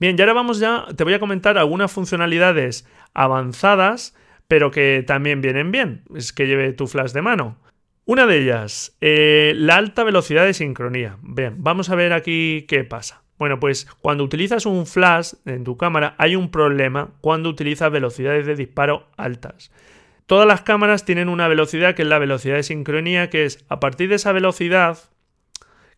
Bien, 0.00 0.16
y 0.18 0.22
ahora 0.22 0.32
vamos 0.32 0.58
ya, 0.58 0.86
te 0.96 1.04
voy 1.04 1.12
a 1.12 1.20
comentar 1.20 1.58
algunas 1.58 1.92
funcionalidades 1.92 2.88
avanzadas, 3.12 4.16
pero 4.48 4.70
que 4.70 5.04
también 5.06 5.42
vienen 5.42 5.70
bien, 5.70 6.04
es 6.14 6.32
que 6.32 6.46
lleve 6.46 6.72
tu 6.72 6.86
flash 6.86 7.12
de 7.12 7.20
mano. 7.20 7.58
Una 8.06 8.26
de 8.26 8.38
ellas, 8.38 8.96
eh, 9.02 9.52
la 9.54 9.76
alta 9.76 10.02
velocidad 10.02 10.46
de 10.46 10.54
sincronía. 10.54 11.18
Bien, 11.20 11.56
vamos 11.58 11.90
a 11.90 11.96
ver 11.96 12.14
aquí 12.14 12.64
qué 12.66 12.82
pasa. 12.82 13.22
Bueno, 13.38 13.60
pues 13.60 13.86
cuando 14.00 14.24
utilizas 14.24 14.64
un 14.64 14.86
flash 14.86 15.34
en 15.44 15.64
tu 15.64 15.76
cámara 15.76 16.14
hay 16.16 16.34
un 16.34 16.50
problema 16.50 17.10
cuando 17.20 17.50
utilizas 17.50 17.92
velocidades 17.92 18.46
de 18.46 18.56
disparo 18.56 19.06
altas. 19.18 19.70
Todas 20.24 20.46
las 20.46 20.62
cámaras 20.62 21.04
tienen 21.04 21.28
una 21.28 21.46
velocidad 21.46 21.94
que 21.94 22.02
es 22.02 22.08
la 22.08 22.18
velocidad 22.18 22.56
de 22.56 22.62
sincronía, 22.62 23.28
que 23.28 23.44
es 23.44 23.64
a 23.68 23.80
partir 23.80 24.08
de 24.08 24.14
esa 24.14 24.32
velocidad, 24.32 24.98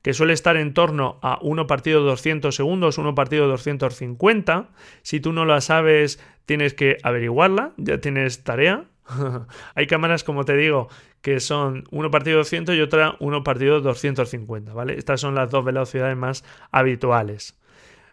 que 0.03 0.15
suele 0.15 0.33
estar 0.33 0.57
en 0.57 0.75
torno 0.75 1.19
a 1.23 1.39
1 1.43 1.67
partido 1.67 2.03
200 2.03 2.55
segundos, 2.55 2.99
1 2.99 3.15
partido 3.15 3.47
250. 3.49 4.69
Si 5.03 5.21
tú 5.21 5.33
no 5.33 5.45
la 5.45 5.61
sabes, 5.61 6.21
tienes 6.45 6.75
que 6.75 6.99
averiguarla, 7.03 7.73
ya 7.77 7.99
tienes 7.99 8.45
tarea. 8.45 8.85
Hay 9.75 9.87
cámaras, 9.87 10.25
como 10.25 10.45
te 10.45 10.57
digo, 10.57 10.89
que 11.21 11.41
son 11.41 11.85
uno 11.91 12.11
partido 12.11 12.39
200 12.39 12.75
y 12.77 12.81
otra 12.81 13.17
uno 13.21 13.45
partido 13.45 13.81
250, 13.81 14.75
¿vale? 14.75 14.99
Estas 14.99 15.21
son 15.21 15.35
las 15.35 15.51
dos 15.51 15.65
velocidades 15.65 16.17
más 16.17 16.45
habituales. 16.73 17.59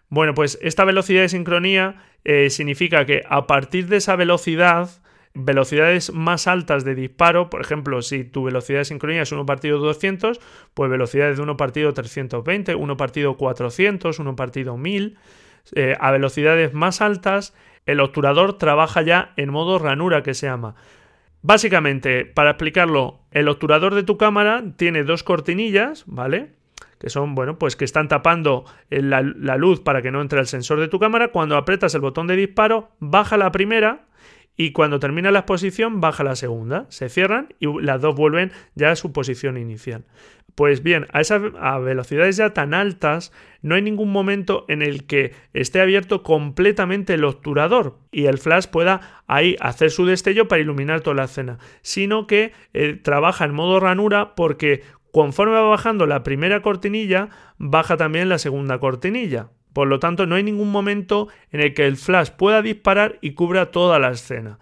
Bueno, 0.10 0.34
pues 0.34 0.58
esta 0.62 0.86
velocidad 0.86 1.22
de 1.22 1.30
sincronía 1.30 2.04
eh, 2.24 2.50
significa 2.50 3.06
que 3.06 3.24
a 3.28 3.48
partir 3.48 3.88
de 3.88 3.98
esa 3.98 4.16
velocidad, 4.16 4.90
velocidades 5.34 6.14
más 6.14 6.48
altas 6.48 6.84
de 6.84 6.96
disparo, 6.96 7.50
por 7.50 7.62
ejemplo, 7.62 8.02
si 8.02 8.24
tu 8.24 8.44
velocidad 8.44 8.80
de 8.80 8.86
sincronía 8.86 9.22
es 9.22 9.32
1 9.32 9.46
partido 9.46 9.78
200, 9.80 10.40
pues 10.74 10.90
velocidades 10.90 11.38
de 11.38 11.44
1 11.44 11.58
partido 11.58 11.94
320, 11.94 12.76
1 12.76 12.98
partido 12.98 13.38
400, 13.38 14.20
1 14.20 14.36
partido 14.36 14.78
1000, 14.78 15.18
eh, 15.76 15.96
a 16.00 16.12
velocidades 16.12 16.74
más 16.74 17.02
altas, 17.02 17.54
el 17.86 18.00
obturador 18.00 18.58
trabaja 18.58 19.02
ya 19.02 19.34
en 19.38 19.52
modo 19.52 19.80
ranura 19.80 20.24
que 20.24 20.34
se 20.34 20.48
llama. 20.48 20.76
Básicamente, 21.42 22.26
para 22.26 22.52
explicarlo, 22.52 23.22
el 23.32 23.48
obturador 23.48 23.96
de 23.96 24.04
tu 24.04 24.18
cámara 24.18 24.64
tiene 24.76 25.04
dos 25.04 25.24
cortinillas, 25.24 26.04
¿vale? 26.06 26.52
Que 27.00 27.10
son, 27.10 27.34
bueno, 27.34 27.58
pues 27.58 27.78
que 27.78 27.86
están 27.86 28.10
tapando 28.10 28.66
la, 28.90 29.22
la 29.22 29.56
luz 29.56 29.80
para 29.80 30.02
que 30.02 30.12
no 30.12 30.22
entre 30.22 30.42
el 30.42 30.48
sensor 30.48 30.82
de 30.82 30.90
tu 30.90 31.00
cámara. 31.00 31.30
Cuando 31.30 31.56
apretas 31.56 31.96
el 31.96 32.02
botón 32.02 32.28
de 32.28 32.36
disparo, 32.36 32.90
baja 33.00 33.38
la 33.38 33.54
primera 33.54 34.09
y 34.62 34.74
cuando 34.74 35.00
termina 35.00 35.32
la 35.32 35.40
exposición 35.40 36.02
baja 36.02 36.26
la 36.26 36.36
segunda, 36.36 36.86
se 36.90 37.08
cierran 37.08 37.56
y 37.62 37.68
las 37.82 38.02
dos 38.02 38.14
vuelven 38.14 38.52
ya 38.76 38.92
a 38.92 38.98
su 38.98 39.14
posición 39.14 39.56
inicial. 39.56 40.04
Pues 40.54 40.84
bien, 40.84 41.08
a 41.14 41.22
esas 41.22 41.42
velocidades 41.82 42.36
ya 42.36 42.54
tan 42.54 42.74
altas 42.74 43.32
no 43.62 43.76
hay 43.76 43.82
ningún 43.82 44.12
momento 44.12 44.66
en 44.68 44.82
el 44.82 45.08
que 45.08 45.34
esté 45.54 45.80
abierto 45.80 46.24
completamente 46.24 47.14
el 47.14 47.24
obturador 47.24 48.00
y 48.12 48.26
el 48.26 48.38
flash 48.38 48.68
pueda 48.68 49.24
ahí 49.28 49.56
hacer 49.62 49.92
su 49.92 50.06
destello 50.06 50.50
para 50.50 50.62
iluminar 50.62 51.00
toda 51.00 51.16
la 51.16 51.24
escena, 51.24 51.58
sino 51.82 52.28
que 52.28 52.52
eh, 52.74 53.00
trabaja 53.02 53.46
en 53.46 53.54
modo 53.54 53.80
ranura 53.80 54.36
porque 54.36 54.82
conforme 55.14 55.54
va 55.54 55.70
bajando 55.70 56.06
la 56.06 56.24
primera 56.24 56.62
cortinilla, 56.62 57.30
baja 57.60 57.96
también 57.96 58.28
la 58.28 58.40
segunda 58.40 58.78
cortinilla. 58.80 59.52
Por 59.74 59.88
lo 59.88 60.00
tanto, 60.00 60.26
no 60.26 60.36
hay 60.36 60.44
ningún 60.44 60.72
momento 60.72 61.28
en 61.52 61.62
el 61.62 61.74
que 61.74 61.86
el 61.86 61.98
flash 61.98 62.30
pueda 62.32 62.62
disparar 62.62 63.18
y 63.22 63.34
cubra 63.34 63.72
toda 63.72 64.00
la 64.00 64.12
escena. 64.12 64.60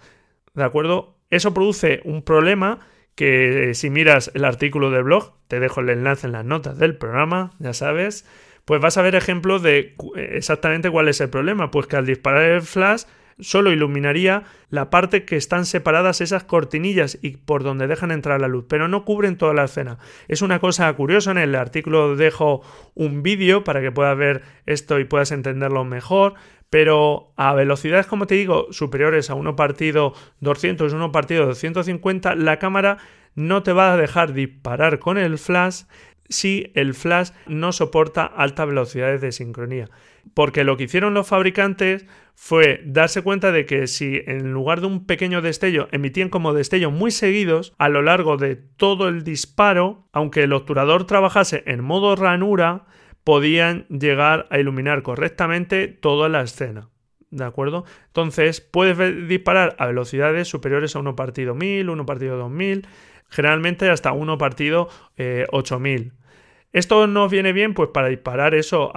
¿De 0.54 0.64
acuerdo? 0.64 1.16
Eso 1.30 1.54
produce 1.54 2.02
un 2.04 2.22
problema 2.22 2.80
que 3.16 3.72
eh, 3.72 3.74
si 3.74 3.90
miras 3.90 4.32
el 4.36 4.46
artículo 4.46 4.92
del 4.92 5.04
blog, 5.04 5.34
te 5.48 5.60
dejo 5.60 5.82
el 5.82 5.90
enlace 5.90 6.28
en 6.28 6.34
las 6.34 6.46
notas 6.46 6.78
del 6.78 6.98
programa, 6.98 7.52
ya 7.60 7.74
sabes, 7.74 8.26
pues 8.64 8.82
vas 8.82 8.98
a 8.98 9.02
ver 9.02 9.16
ejemplos 9.16 9.64
de 9.64 9.96
exactamente 10.16 10.92
cuál 10.92 11.08
es 11.08 11.22
el 11.22 11.30
problema. 11.30 11.72
Pues 11.72 11.88
que 11.88 11.96
al 11.96 12.06
disparar 12.06 12.44
el 12.44 12.62
flash 12.62 13.04
solo 13.40 13.72
iluminaría 13.72 14.44
la 14.70 14.90
parte 14.90 15.26
que 15.26 15.36
están 15.36 15.66
separadas 15.66 16.22
esas 16.22 16.44
cortinillas 16.44 17.18
y 17.22 17.38
por 17.38 17.64
donde 17.64 17.88
dejan 17.88 18.12
entrar 18.12 18.42
la 18.42 18.48
luz, 18.48 18.66
pero 18.68 18.88
no 18.88 19.06
cubren 19.06 19.38
toda 19.38 19.54
la 19.54 19.66
escena. 19.66 19.98
Es 20.28 20.42
una 20.42 20.60
cosa 20.60 20.92
curiosa, 20.94 21.32
en 21.32 21.38
el 21.38 21.56
artículo 21.56 22.16
dejo 22.16 22.62
un 22.96 23.24
vídeo 23.24 23.64
para 23.64 23.82
que 23.82 23.92
puedas 23.92 24.18
ver 24.18 24.44
esto 24.66 25.00
y 25.00 25.06
puedas 25.06 25.32
entenderlo 25.32 25.86
mejor, 25.86 26.34
pero 26.70 27.32
a 27.38 27.54
velocidades, 27.54 28.08
como 28.08 28.28
te 28.28 28.36
digo, 28.36 28.68
superiores 28.72 29.30
a 29.30 29.36
1 29.36 29.56
partido 29.56 30.14
200, 30.42 30.92
1 30.92 31.12
partido 31.12 31.46
250, 31.46 32.36
la 32.36 32.60
cámara 32.60 32.98
no 33.36 33.64
te 33.64 33.72
va 33.72 33.94
a 33.94 33.98
dejar 33.98 34.34
disparar 34.34 35.00
con 35.00 35.18
el 35.18 35.38
flash 35.38 35.84
si 36.30 36.72
el 36.76 36.94
flash 36.94 37.32
no 37.48 37.72
soporta 37.72 38.26
altas 38.26 38.68
velocidades 38.68 39.22
de 39.22 39.32
sincronía. 39.32 39.90
Porque 40.34 40.64
lo 40.64 40.78
que 40.78 40.84
hicieron 40.84 41.14
los 41.14 41.28
fabricantes 41.28 42.06
fue 42.36 42.82
darse 42.86 43.22
cuenta 43.22 43.52
de 43.52 43.66
que 43.66 43.88
si 43.88 44.22
en 44.26 44.52
lugar 44.52 44.82
de 44.82 44.88
un 44.88 45.06
pequeño 45.06 45.42
destello 45.42 45.88
emitían 45.92 46.30
como 46.30 46.54
destellos 46.54 46.92
muy 46.92 47.12
seguidos 47.12 47.74
a 47.78 47.90
lo 47.90 48.02
largo 48.02 48.38
de 48.38 48.56
todo 48.56 49.08
el 49.08 49.24
disparo, 49.24 50.08
aunque 50.12 50.44
el 50.44 50.54
obturador 50.54 51.06
trabajase 51.06 51.64
en 51.66 51.84
modo 51.84 52.16
ranura, 52.16 52.86
podían 53.24 53.88
llegar 53.90 54.48
a 54.52 54.60
iluminar 54.60 55.02
correctamente 55.02 55.88
toda 55.88 56.30
la 56.30 56.42
escena. 56.42 56.90
¿De 57.38 57.46
acuerdo? 57.46 57.86
Entonces 58.08 58.62
puedes 58.62 59.28
disparar 59.28 59.76
a 59.78 59.86
velocidades 59.86 60.48
superiores 60.48 60.96
a 60.96 61.00
1 61.00 61.16
partido 61.16 61.54
1000, 61.54 61.90
1 61.90 62.06
partido 62.06 62.38
2000, 62.38 62.88
generalmente 63.30 63.90
hasta 63.90 64.12
1 64.12 64.38
partido 64.38 64.90
8000. 65.52 66.02
Eh, 66.02 66.12
esto 66.74 67.08
nos 67.08 67.32
viene 67.32 67.54
bien 67.54 67.74
pues 67.74 67.90
para 67.94 68.08
disparar 68.08 68.56
eso 68.56 68.92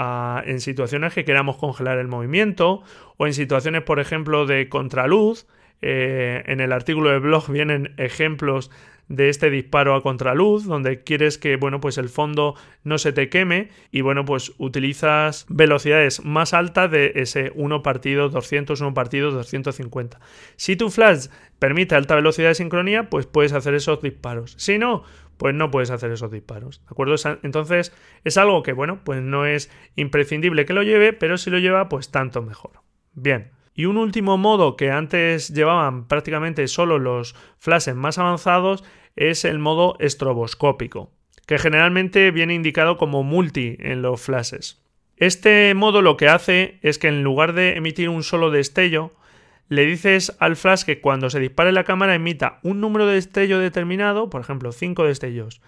en 0.45 0.61
situaciones 0.61 1.15
que 1.15 1.25
queramos 1.25 1.57
congelar 1.57 1.99
el 1.99 2.09
movimiento 2.09 2.83
o 3.17 3.27
en 3.27 3.35
situaciones, 3.35 3.83
por 3.83 4.01
ejemplo, 4.01 4.47
de 4.47 4.69
contraluz. 4.69 5.47
Eh, 5.83 6.43
en 6.47 6.61
el 6.61 6.73
artículo 6.73 7.11
del 7.11 7.21
blog 7.21 7.51
vienen 7.51 7.95
ejemplos 7.97 8.71
de 9.11 9.29
este 9.29 9.51
disparo 9.51 9.97
a 9.97 10.03
contraluz, 10.03 10.65
donde 10.65 11.03
quieres 11.03 11.37
que, 11.37 11.57
bueno, 11.57 11.81
pues 11.81 11.99
el 11.99 12.09
fondo 12.09 12.55
no 12.85 12.97
se 12.97 13.13
te 13.13 13.29
queme 13.29 13.69
y, 13.91 14.03
bueno, 14.03 14.25
pues 14.25 14.53
utilizas 14.59 15.47
velocidades 15.49 16.25
más 16.25 16.55
altas 16.55 16.91
de 16.93 17.13
ese 17.17 17.51
1 17.57 17.83
partido 17.83 18.29
200, 18.29 18.81
1 18.81 18.95
partido 18.95 19.33
250. 19.33 20.21
Si 20.55 20.77
tu 20.77 20.91
flash 20.91 21.27
permite 21.59 21.97
alta 21.97 22.15
velocidad 22.15 22.49
de 22.49 22.55
sincronía, 22.55 23.11
pues 23.11 23.27
puedes 23.27 23.53
hacer 23.53 23.75
esos 23.75 24.01
disparos. 24.01 24.55
Si 24.59 24.79
no, 24.79 25.03
pues 25.37 25.57
no 25.57 25.73
puedes 25.73 25.91
hacer 25.91 26.13
esos 26.13 26.31
disparos. 26.31 26.81
¿De 26.83 26.87
acuerdo? 26.91 27.17
Entonces 27.43 27.93
es 28.23 28.39
algo 28.39 28.63
que, 28.63 28.73
bueno, 28.73 29.01
pues 29.03 29.21
no 29.23 29.45
es 29.45 29.73
imprescindible 29.97 30.67
que 30.67 30.73
lo 30.73 30.85
lleve, 30.85 31.13
pero 31.13 31.37
si 31.37 31.51
lo 31.51 31.59
lleva, 31.59 31.89
pues 31.89 32.13
tanto 32.13 32.43
mejor. 32.43 32.83
Bien. 33.13 33.51
Y 33.73 33.87
un 33.87 33.97
último 33.97 34.37
modo 34.37 34.77
que 34.77 34.91
antes 34.91 35.49
llevaban 35.49 36.07
prácticamente 36.07 36.69
solo 36.69 36.99
los 36.99 37.35
flashes 37.59 37.95
más 37.95 38.19
avanzados 38.19 38.85
es 39.17 39.45
el 39.45 39.59
modo 39.59 39.97
estroboscópico, 39.99 41.13
que 41.47 41.59
generalmente 41.59 42.31
viene 42.31 42.55
indicado 42.55 42.97
como 42.97 43.23
multi 43.23 43.77
en 43.81 44.03
los 44.03 44.21
flashes. 44.21 44.83
Este 45.17 45.75
modo 45.75 46.01
lo 46.01 46.17
que 46.17 46.29
hace 46.29 46.79
es 46.83 46.99
que 46.99 47.09
en 47.09 47.23
lugar 47.23 47.53
de 47.53 47.77
emitir 47.77 48.09
un 48.09 48.23
solo 48.23 48.51
destello, 48.51 49.13
le 49.69 49.85
dices 49.85 50.37
al 50.41 50.57
flash 50.57 50.85
que 50.85 51.01
cuando 51.01 51.31
se 51.31 51.39
dispare 51.39 51.73
la 51.73 51.85
cámara 51.85 52.15
emita 52.15 52.59
un 52.63 52.81
número 52.81 53.07
de 53.07 53.15
destello 53.15 53.59
determinado, 53.59 54.31
por 54.31 54.41
ejemplo 54.41 54.73
5 54.73 55.05
destellos, 55.05 55.61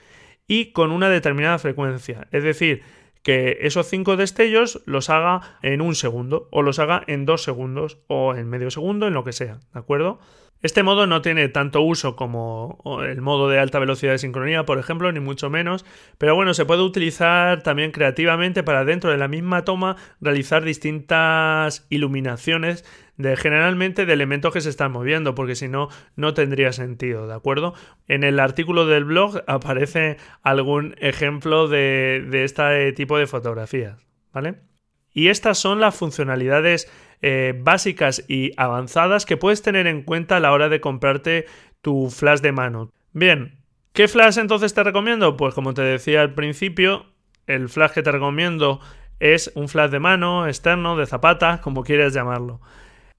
y 0.49 0.73
con 0.73 0.91
una 0.91 1.09
determinada 1.09 1.59
frecuencia. 1.59 2.27
Es 2.33 2.43
decir, 2.43 2.83
que 3.23 3.59
esos 3.61 3.87
5 3.87 4.17
destellos 4.17 4.83
los 4.87 5.09
haga 5.09 5.59
en 5.63 5.81
un 5.81 5.95
segundo, 5.95 6.49
o 6.51 6.63
los 6.63 6.79
haga 6.79 7.05
en 7.07 7.27
dos 7.27 7.43
segundos, 7.43 7.99
o 8.09 8.35
en 8.35 8.49
medio 8.49 8.71
segundo, 8.71 9.07
en 9.07 9.15
lo 9.15 9.23
que 9.23 9.33
sea, 9.33 9.61
¿de 9.73 9.79
acuerdo? 9.79 10.19
Este 10.63 10.85
modo 10.85 11.09
no 11.09 11.23
tiene 11.23 11.49
tanto 11.49 11.83
uso 11.83 12.15
como 12.15 12.79
el 13.05 13.21
modo 13.21 13.49
de 13.49 13.59
alta 13.59 13.81
velocidad 13.81 14.13
de 14.13 14.19
sincronía, 14.19 14.65
por 14.65 14.79
ejemplo, 14.79 15.11
ni 15.11 15.19
mucho 15.19 15.51
menos, 15.51 15.85
pero 16.19 16.37
bueno, 16.37 16.55
se 16.55 16.65
puede 16.65 16.83
utilizar 16.83 17.65
también 17.65 17.91
creativamente 17.91 18.63
para 18.63 18.85
dentro 18.85 19.11
de 19.11 19.17
la 19.19 19.27
misma 19.27 19.65
toma 19.65 19.97
realizar 20.21 20.63
distintas 20.63 21.85
iluminaciones 21.91 22.85
de 23.17 23.37
generalmente 23.37 24.07
de 24.07 24.13
elementos 24.13 24.53
que 24.53 24.61
se 24.61 24.71
están 24.71 24.93
moviendo, 24.93 25.35
porque 25.35 25.57
si 25.57 25.67
no, 25.67 25.89
no 26.15 26.33
tendría 26.33 26.73
sentido, 26.73 27.27
¿de 27.27 27.35
acuerdo? 27.35 27.75
En 28.07 28.23
el 28.23 28.39
artículo 28.39 28.87
del 28.87 29.05
blog 29.05 29.43
aparece 29.49 30.17
algún 30.43 30.95
ejemplo 30.99 31.67
de, 31.67 32.25
de 32.31 32.45
este 32.45 32.93
tipo 32.93 33.19
de 33.19 33.27
fotografías, 33.27 34.07
¿vale? 34.33 34.72
Y 35.13 35.29
estas 35.29 35.59
son 35.59 35.81
las 35.81 35.95
funcionalidades 35.95 36.91
eh, 37.21 37.55
básicas 37.57 38.25
y 38.29 38.53
avanzadas 38.57 39.27
que 39.27 39.37
puedes 39.37 39.63
tener 39.63 39.87
en 39.87 40.03
cuenta 40.03 40.37
a 40.37 40.41
la 40.41 40.53
hora 40.53 40.69
de 40.69 40.81
comprarte 40.81 41.47
tu 41.81 42.11
flash 42.11 42.41
de 42.41 42.53
mano. 42.53 42.91
Bien, 43.13 43.59
¿qué 43.93 44.09
flash 44.09 44.39
entonces 44.39 44.75
te 44.75 44.83
recomiendo? 44.83 45.37
Pues 45.37 45.55
como 45.55 45.75
te 45.75 45.83
decía 45.83 46.23
al 46.23 46.35
principio, 46.35 47.07
el 47.47 47.69
flash 47.69 47.93
que 47.93 48.03
te 48.03 48.13
recomiendo 48.13 48.81
es 49.21 49.53
un 49.55 49.69
flash 49.69 49.91
de 49.91 50.01
mano, 50.01 50.49
externo, 50.49 50.97
de 50.97 51.07
zapata, 51.07 51.61
como 51.61 51.85
quieras 51.85 52.13
llamarlo. 52.13 52.61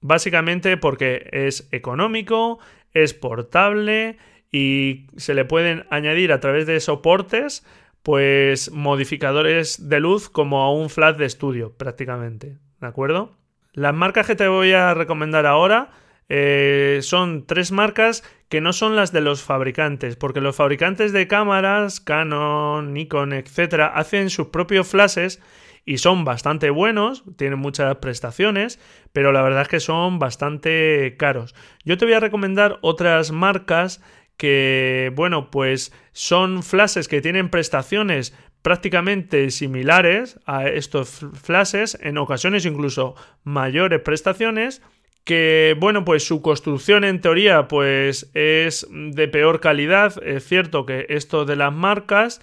Básicamente 0.00 0.76
porque 0.76 1.28
es 1.32 1.68
económico, 1.72 2.58
es 2.92 3.14
portable 3.14 4.18
y 4.52 5.06
se 5.16 5.32
le 5.32 5.46
pueden 5.46 5.86
añadir 5.90 6.30
a 6.32 6.40
través 6.40 6.66
de 6.66 6.78
soportes 6.80 7.64
pues 8.04 8.70
modificadores 8.70 9.88
de 9.88 9.98
luz 9.98 10.28
como 10.28 10.62
a 10.62 10.70
un 10.70 10.90
flash 10.90 11.16
de 11.16 11.24
estudio 11.24 11.72
prácticamente, 11.72 12.58
¿de 12.80 12.86
acuerdo? 12.86 13.38
Las 13.72 13.94
marcas 13.94 14.26
que 14.26 14.36
te 14.36 14.46
voy 14.46 14.72
a 14.72 14.92
recomendar 14.92 15.46
ahora 15.46 15.90
eh, 16.28 16.98
son 17.00 17.46
tres 17.46 17.72
marcas 17.72 18.22
que 18.50 18.60
no 18.60 18.74
son 18.74 18.94
las 18.94 19.10
de 19.10 19.22
los 19.22 19.42
fabricantes, 19.42 20.16
porque 20.16 20.42
los 20.42 20.54
fabricantes 20.54 21.14
de 21.14 21.26
cámaras, 21.26 21.98
Canon, 21.98 22.92
Nikon, 22.92 23.32
etcétera, 23.32 23.86
hacen 23.86 24.28
sus 24.28 24.48
propios 24.48 24.86
flashes 24.86 25.40
y 25.86 25.96
son 25.96 26.26
bastante 26.26 26.68
buenos, 26.68 27.24
tienen 27.36 27.58
muchas 27.58 27.96
prestaciones, 27.96 28.78
pero 29.14 29.32
la 29.32 29.40
verdad 29.40 29.62
es 29.62 29.68
que 29.68 29.80
son 29.80 30.18
bastante 30.18 31.16
caros. 31.18 31.54
Yo 31.86 31.96
te 31.96 32.04
voy 32.04 32.14
a 32.14 32.20
recomendar 32.20 32.78
otras 32.82 33.32
marcas 33.32 34.02
que, 34.36 35.12
bueno, 35.14 35.50
pues 35.50 35.92
son 36.12 36.62
flashes 36.62 37.08
que 37.08 37.20
tienen 37.20 37.50
prestaciones 37.50 38.34
prácticamente 38.62 39.50
similares 39.50 40.40
a 40.46 40.68
estos 40.68 41.26
flashes, 41.34 41.98
en 42.00 42.16
ocasiones 42.16 42.64
incluso 42.64 43.14
mayores 43.42 44.00
prestaciones, 44.00 44.80
que 45.24 45.76
bueno, 45.78 46.04
pues 46.04 46.26
su 46.26 46.40
construcción 46.40 47.04
en 47.04 47.20
teoría 47.20 47.68
pues 47.68 48.30
es 48.32 48.86
de 48.90 49.28
peor 49.28 49.60
calidad, 49.60 50.14
es 50.24 50.46
cierto 50.46 50.86
que 50.86 51.06
esto 51.10 51.44
de 51.44 51.56
las 51.56 51.72
marcas, 51.74 52.40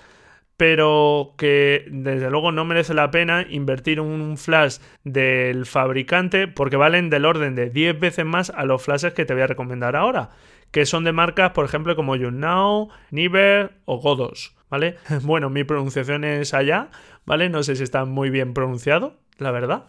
pero 0.62 1.34
que 1.40 1.86
desde 1.90 2.30
luego 2.30 2.52
no 2.52 2.66
merece 2.66 2.94
la 2.94 3.10
pena 3.10 3.48
invertir 3.50 4.00
un 4.00 4.38
flash 4.38 4.78
del 5.04 5.66
fabricante 5.66 6.48
porque 6.48 6.76
valen 6.76 7.10
del 7.10 7.26
orden 7.26 7.56
de 7.56 7.72
10 7.72 8.00
veces 8.00 8.26
más 8.26 8.52
a 8.52 8.64
los 8.66 8.84
flashes 8.84 9.14
que 9.14 9.26
te 9.26 9.34
voy 9.34 9.42
a 9.42 9.48
recomendar 9.48 9.96
ahora 9.96 10.30
que 10.70 10.86
son 10.86 11.04
de 11.04 11.14
marcas, 11.14 11.50
por 11.54 11.66
ejemplo, 11.66 11.96
como 11.96 12.16
YouNow, 12.16 12.90
Niver 13.10 13.72
o 13.86 13.98
Godos, 13.98 14.56
¿vale? 14.70 14.98
Bueno, 15.24 15.50
mi 15.50 15.64
pronunciación 15.64 16.24
es 16.24 16.54
allá, 16.54 16.90
¿vale? 17.26 17.50
No 17.50 17.64
sé 17.64 17.76
si 17.76 17.82
está 17.82 18.06
muy 18.06 18.30
bien 18.30 18.54
pronunciado, 18.54 19.18
la 19.40 19.50
verdad. 19.50 19.88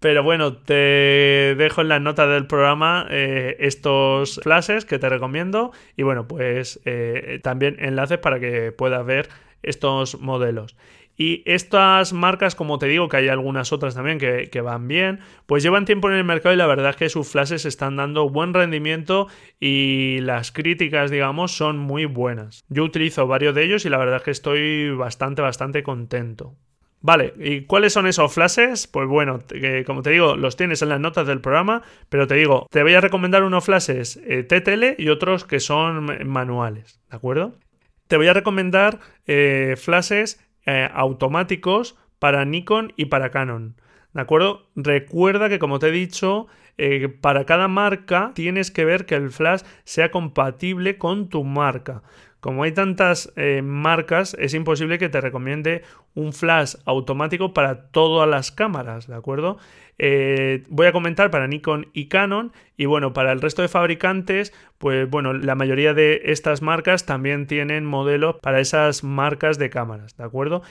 Pero 0.00 0.22
bueno, 0.22 0.56
te 0.56 1.54
dejo 1.54 1.82
en 1.82 1.88
las 1.88 2.00
notas 2.00 2.30
del 2.30 2.46
programa 2.46 3.06
eh, 3.10 3.56
estos 3.60 4.40
flashes 4.42 4.86
que 4.86 4.98
te 4.98 5.08
recomiendo 5.08 5.72
y 5.96 6.02
bueno, 6.02 6.26
pues 6.26 6.80
eh, 6.86 7.40
también 7.42 7.76
enlaces 7.78 8.18
para 8.18 8.40
que 8.40 8.72
puedas 8.72 9.04
ver 9.04 9.28
estos 9.64 10.20
modelos. 10.20 10.76
Y 11.16 11.42
estas 11.46 12.12
marcas, 12.12 12.54
como 12.54 12.78
te 12.78 12.86
digo, 12.86 13.08
que 13.08 13.18
hay 13.18 13.28
algunas 13.28 13.72
otras 13.72 13.94
también 13.94 14.18
que, 14.18 14.60
van 14.60 14.88
bien, 14.88 15.20
pues 15.46 15.62
llevan 15.62 15.84
tiempo 15.84 16.10
en 16.10 16.16
el 16.16 16.24
mercado 16.24 16.54
y 16.54 16.58
la 16.58 16.66
verdad 16.66 16.90
es 16.90 16.96
que 16.96 17.08
sus 17.08 17.28
flashes 17.28 17.64
están 17.66 17.96
dando 17.96 18.28
buen 18.28 18.52
rendimiento 18.52 19.28
y 19.60 20.18
las 20.22 20.50
críticas, 20.50 21.10
digamos, 21.10 21.52
son 21.52 21.78
muy 21.78 22.06
buenas. 22.06 22.64
Yo 22.68 22.82
utilizo 22.82 23.26
varios 23.28 23.54
de 23.54 23.64
ellos 23.64 23.84
y 23.84 23.90
la 23.90 23.98
verdad 23.98 24.16
es 24.16 24.22
que 24.22 24.30
estoy 24.32 24.90
bastante, 24.90 25.40
bastante 25.40 25.84
contento. 25.84 26.56
Vale, 27.00 27.34
¿y 27.38 27.66
cuáles 27.66 27.92
son 27.92 28.06
esos 28.06 28.32
flashes? 28.32 28.86
Pues 28.86 29.06
bueno, 29.06 29.42
como 29.86 30.02
te 30.02 30.10
digo, 30.10 30.36
los 30.36 30.56
tienes 30.56 30.80
en 30.80 30.88
las 30.88 31.00
notas 31.00 31.26
del 31.26 31.42
programa, 31.42 31.82
pero 32.08 32.26
te 32.26 32.34
digo, 32.34 32.66
te 32.70 32.82
voy 32.82 32.94
a 32.94 33.00
recomendar 33.02 33.44
unos 33.44 33.62
flashes 33.66 34.18
eh, 34.24 34.42
TTL 34.42 35.00
y 35.00 35.10
otros 35.10 35.44
que 35.44 35.60
son 35.60 36.26
manuales, 36.26 37.02
¿de 37.10 37.16
acuerdo? 37.16 37.58
Te 38.08 38.18
voy 38.18 38.28
a 38.28 38.34
recomendar 38.34 39.00
eh, 39.26 39.76
flashes 39.78 40.40
eh, 40.66 40.88
automáticos 40.92 41.96
para 42.18 42.44
Nikon 42.44 42.92
y 42.96 43.06
para 43.06 43.30
Canon. 43.30 43.76
¿De 44.12 44.20
acuerdo? 44.20 44.68
Recuerda 44.76 45.48
que, 45.48 45.58
como 45.58 45.78
te 45.78 45.88
he 45.88 45.90
dicho, 45.90 46.46
eh, 46.76 47.08
para 47.08 47.46
cada 47.46 47.66
marca 47.66 48.32
tienes 48.34 48.70
que 48.70 48.84
ver 48.84 49.06
que 49.06 49.14
el 49.14 49.30
flash 49.30 49.62
sea 49.84 50.10
compatible 50.10 50.98
con 50.98 51.28
tu 51.28 51.44
marca. 51.44 52.02
Como 52.40 52.62
hay 52.62 52.72
tantas 52.72 53.32
marcas, 53.62 54.36
es 54.38 54.52
imposible 54.52 54.98
que 54.98 55.08
te 55.08 55.22
recomiende 55.22 55.82
un 56.14 56.34
flash 56.34 56.74
automático 56.84 57.54
para 57.54 57.86
todas 57.86 58.28
las 58.28 58.52
cámaras, 58.52 59.06
¿de 59.06 59.14
acuerdo? 59.14 59.56
Voy 59.98 60.86
a 60.86 60.92
comentar 60.92 61.30
para 61.30 61.46
Nikon 61.46 61.88
y 61.92 62.08
Canon 62.08 62.52
y 62.76 62.86
bueno, 62.86 63.12
para 63.12 63.32
el 63.32 63.40
resto 63.40 63.62
de 63.62 63.68
fabricantes, 63.68 64.52
pues 64.78 65.08
bueno, 65.08 65.32
la 65.32 65.54
mayoría 65.54 65.94
de 65.94 66.22
estas 66.24 66.62
marcas 66.62 67.06
también 67.06 67.46
tienen 67.46 67.84
modelos 67.84 68.36
para 68.42 68.60
esas 68.60 69.04
marcas 69.04 69.58
de 69.58 69.70
cámaras, 69.70 70.16
¿de 70.16 70.24
acuerdo? 70.24 70.62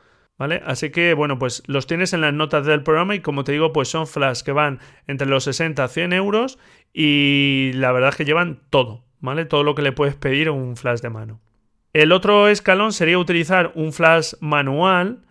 ¿Vale? 0.41 0.63
Así 0.65 0.89
que, 0.89 1.13
bueno, 1.13 1.39
pues 1.39 1.63
los 1.67 1.87
tienes 1.87 2.15
en 2.15 2.23
las 2.23 2.33
notas 2.33 2.65
del 2.65 2.83
programa 2.83 3.15
y 3.15 3.21
como 3.21 3.45
te 3.45 3.53
digo, 3.53 3.75
pues 3.75 3.89
son 3.89 4.07
flash 4.07 4.41
que 4.41 4.53
van 4.53 4.81
entre 5.07 5.27
los 5.29 5.45
60 5.45 5.85
a 5.85 5.89
100 5.89 6.15
euros 6.15 6.59
y 6.95 7.73
la 7.75 7.93
verdad 7.93 8.09
es 8.09 8.17
que 8.17 8.25
llevan 8.25 8.63
todo, 8.71 9.05
¿vale? 9.19 9.45
Todo 9.45 9.65
lo 9.65 9.75
que 9.75 9.83
le 9.83 9.93
puedes 9.93 10.15
pedir 10.15 10.49
a 10.49 10.53
un 10.53 10.79
flash 10.79 11.01
de 11.01 11.11
mano. 11.11 11.43
El 11.93 12.11
otro 12.11 12.49
escalón 12.49 12.95
sería 12.95 13.19
utilizar 13.19 13.73
un 13.75 13.93
flash 13.93 14.33
manual 14.41 15.27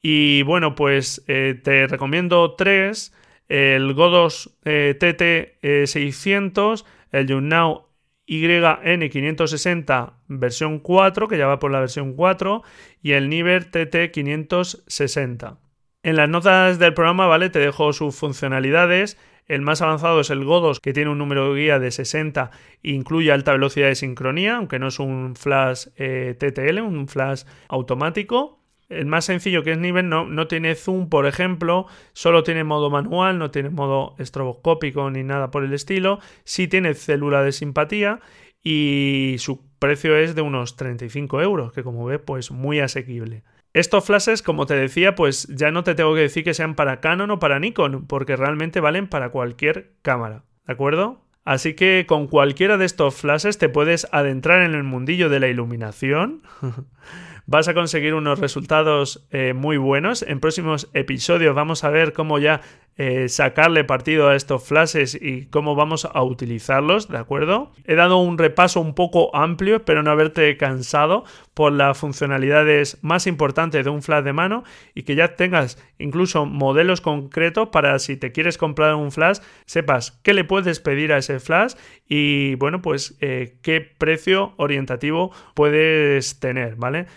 y 0.00 0.42
bueno, 0.44 0.76
pues 0.76 1.24
eh, 1.26 1.60
te 1.60 1.88
recomiendo 1.88 2.54
tres, 2.54 3.12
el 3.48 3.92
Godos 3.94 4.56
eh, 4.64 4.96
TT600, 4.96 6.84
el 7.10 7.26
YouNow 7.26 7.88
YN560 8.26 10.14
versión 10.28 10.78
4, 10.78 11.28
que 11.28 11.38
ya 11.38 11.46
va 11.46 11.58
por 11.58 11.70
la 11.70 11.80
versión 11.80 12.14
4, 12.14 12.62
y 13.02 13.12
el 13.12 13.28
Niver 13.28 13.70
TT560. 13.70 15.58
En 16.04 16.16
las 16.16 16.28
notas 16.28 16.78
del 16.78 16.94
programa, 16.94 17.26
¿vale? 17.26 17.50
Te 17.50 17.58
dejo 17.58 17.92
sus 17.92 18.16
funcionalidades. 18.16 19.18
El 19.46 19.62
más 19.62 19.82
avanzado 19.82 20.20
es 20.20 20.30
el 20.30 20.44
Godos, 20.44 20.80
que 20.80 20.92
tiene 20.92 21.10
un 21.10 21.18
número 21.18 21.52
de 21.52 21.60
guía 21.60 21.78
de 21.78 21.90
60 21.90 22.50
e 22.82 22.90
incluye 22.90 23.32
alta 23.32 23.52
velocidad 23.52 23.88
de 23.88 23.94
sincronía, 23.94 24.56
aunque 24.56 24.78
no 24.78 24.88
es 24.88 24.98
un 24.98 25.36
flash 25.36 25.88
eh, 25.96 26.36
TTL, 26.38 26.80
un 26.80 27.08
flash 27.08 27.42
automático. 27.68 28.61
El 28.88 29.06
más 29.06 29.24
sencillo 29.24 29.62
que 29.62 29.72
es 29.72 29.78
Niven 29.78 30.08
no, 30.08 30.26
no, 30.26 30.48
tiene 30.48 30.74
zoom, 30.74 31.08
por 31.08 31.26
ejemplo, 31.26 31.86
solo 32.12 32.42
tiene 32.42 32.64
modo 32.64 32.90
manual, 32.90 33.38
no 33.38 33.50
tiene 33.50 33.70
modo 33.70 34.14
estroboscópico 34.18 35.10
ni 35.10 35.22
nada 35.22 35.50
por 35.50 35.64
el 35.64 35.72
estilo. 35.72 36.18
Sí 36.44 36.68
tiene 36.68 36.94
célula 36.94 37.42
de 37.42 37.52
simpatía 37.52 38.20
y 38.62 39.36
su 39.38 39.64
precio 39.78 40.16
es 40.16 40.34
de 40.34 40.42
unos 40.42 40.76
35 40.76 41.42
euros, 41.42 41.72
que 41.72 41.82
como 41.82 42.04
ves, 42.04 42.20
pues 42.24 42.50
muy 42.50 42.80
asequible. 42.80 43.42
Estos 43.72 44.04
flashes, 44.04 44.42
como 44.42 44.66
te 44.66 44.74
decía, 44.74 45.14
pues 45.14 45.48
ya 45.48 45.70
no 45.70 45.82
te 45.82 45.94
tengo 45.94 46.14
que 46.14 46.20
decir 46.20 46.44
que 46.44 46.52
sean 46.52 46.74
para 46.74 47.00
Canon 47.00 47.30
o 47.30 47.38
para 47.38 47.58
Nikon, 47.58 48.06
porque 48.06 48.36
realmente 48.36 48.80
valen 48.80 49.08
para 49.08 49.30
cualquier 49.30 49.94
cámara, 50.02 50.44
¿de 50.66 50.74
acuerdo? 50.74 51.22
Así 51.44 51.74
que 51.74 52.04
con 52.06 52.28
cualquiera 52.28 52.76
de 52.76 52.84
estos 52.84 53.16
flashes 53.16 53.58
te 53.58 53.68
puedes 53.68 54.06
adentrar 54.12 54.62
en 54.62 54.74
el 54.74 54.84
mundillo 54.84 55.28
de 55.28 55.40
la 55.40 55.48
iluminación. 55.48 56.42
vas 57.52 57.68
a 57.68 57.74
conseguir 57.74 58.14
unos 58.14 58.38
resultados 58.38 59.26
eh, 59.30 59.52
muy 59.52 59.76
buenos. 59.76 60.22
En 60.22 60.40
próximos 60.40 60.88
episodios 60.94 61.54
vamos 61.54 61.84
a 61.84 61.90
ver 61.90 62.14
cómo 62.14 62.38
ya 62.38 62.62
eh, 62.96 63.28
sacarle 63.28 63.84
partido 63.84 64.30
a 64.30 64.36
estos 64.36 64.64
flashes 64.64 65.14
y 65.14 65.44
cómo 65.50 65.74
vamos 65.74 66.06
a 66.06 66.22
utilizarlos, 66.22 67.08
¿de 67.08 67.18
acuerdo? 67.18 67.70
He 67.84 67.94
dado 67.94 68.16
un 68.16 68.38
repaso 68.38 68.80
un 68.80 68.94
poco 68.94 69.36
amplio, 69.36 69.76
espero 69.76 70.02
no 70.02 70.10
haberte 70.10 70.56
cansado 70.56 71.24
por 71.52 71.72
las 71.72 71.98
funcionalidades 71.98 72.96
más 73.02 73.26
importantes 73.26 73.84
de 73.84 73.90
un 73.90 74.00
flash 74.00 74.24
de 74.24 74.32
mano 74.32 74.64
y 74.94 75.02
que 75.02 75.14
ya 75.14 75.36
tengas 75.36 75.76
incluso 75.98 76.46
modelos 76.46 77.02
concretos 77.02 77.68
para 77.68 77.98
si 77.98 78.16
te 78.16 78.32
quieres 78.32 78.56
comprar 78.56 78.94
un 78.94 79.12
flash, 79.12 79.40
sepas 79.66 80.12
qué 80.22 80.32
le 80.32 80.44
puedes 80.44 80.80
pedir 80.80 81.12
a 81.12 81.18
ese 81.18 81.38
flash 81.38 81.74
y 82.08 82.54
bueno, 82.54 82.80
pues 82.80 83.18
eh, 83.20 83.58
qué 83.60 83.82
precio 83.82 84.54
orientativo 84.56 85.32
puedes 85.54 86.40
tener, 86.40 86.76
¿vale? 86.76 87.08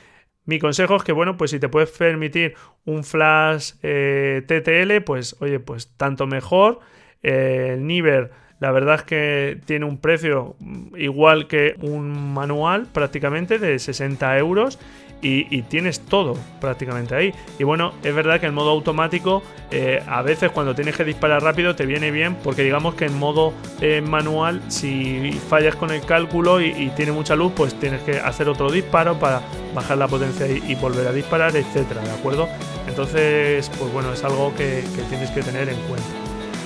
Mi 0.46 0.60
consejo 0.60 0.96
es 0.96 1.04
que, 1.04 1.12
bueno, 1.12 1.38
pues 1.38 1.52
si 1.52 1.60
te 1.60 1.70
puedes 1.70 1.90
permitir 1.92 2.56
un 2.86 3.04
flash 3.04 3.74
eh, 3.82 4.44
TTL, 4.46 5.04
pues 5.04 5.36
oye, 5.40 5.60
pues 5.60 5.92
tanto 5.98 6.28
mejor. 6.28 6.80
Eh, 7.24 7.72
el 7.74 7.88
Niver, 7.88 8.32
la 8.60 8.72
verdad 8.72 8.96
es 8.96 9.04
que 9.04 9.60
tiene 9.66 9.86
un 9.86 9.98
precio 9.98 10.56
igual 10.96 11.48
que 11.48 11.76
un 11.82 12.34
manual 12.34 12.88
prácticamente 12.92 13.60
de 13.60 13.80
60 13.80 14.38
euros 14.38 14.80
y, 15.28 15.62
tienes 15.64 16.02
todo 16.02 16.36
prácticamente 16.62 17.16
ahí. 17.16 17.34
Y 17.58 17.64
bueno, 17.64 17.94
es 18.04 18.14
verdad 18.14 18.40
que 18.40 18.46
en 18.46 18.54
modo 18.54 18.70
automático 18.70 19.42
eh, 19.72 20.04
a 20.08 20.22
veces 20.22 20.52
cuando 20.52 20.76
tienes 20.76 20.96
que 20.96 21.04
disparar 21.04 21.42
rápido 21.42 21.76
te 21.76 21.86
viene 21.86 22.12
bien 22.12 22.36
porque 22.44 22.64
digamos 22.64 22.94
que 22.94 23.06
en 23.06 23.18
modo 23.18 23.54
eh, 23.82 24.02
manual 24.02 24.62
si 24.68 25.32
fallas 25.50 25.76
con 25.76 25.92
el 25.92 26.02
cálculo 26.02 26.62
y, 26.62 26.92
tiene 26.96 27.12
mucha 27.12 27.36
luz 27.36 27.52
pues 27.56 27.74
tienes 27.80 28.02
que 28.04 28.20
hacer 28.20 28.48
otro 28.48 28.72
disparo 28.72 29.18
para 29.20 29.42
bajar 29.74 29.98
la 29.98 30.08
potencia 30.08 30.48
y, 30.48 30.76
volver 30.76 31.08
a 31.08 31.12
disparar, 31.12 31.56
etcétera, 31.56 32.02
¿de 32.02 32.12
acuerdo? 32.12 32.48
Entonces, 32.88 33.70
pues 33.80 33.92
bueno, 33.92 34.14
es 34.14 34.24
algo 34.24 34.54
que 34.56 34.84
tienes 35.10 35.32
que 35.32 35.42
tener 35.42 35.68
en 35.68 35.78
cuenta. 35.88 36.25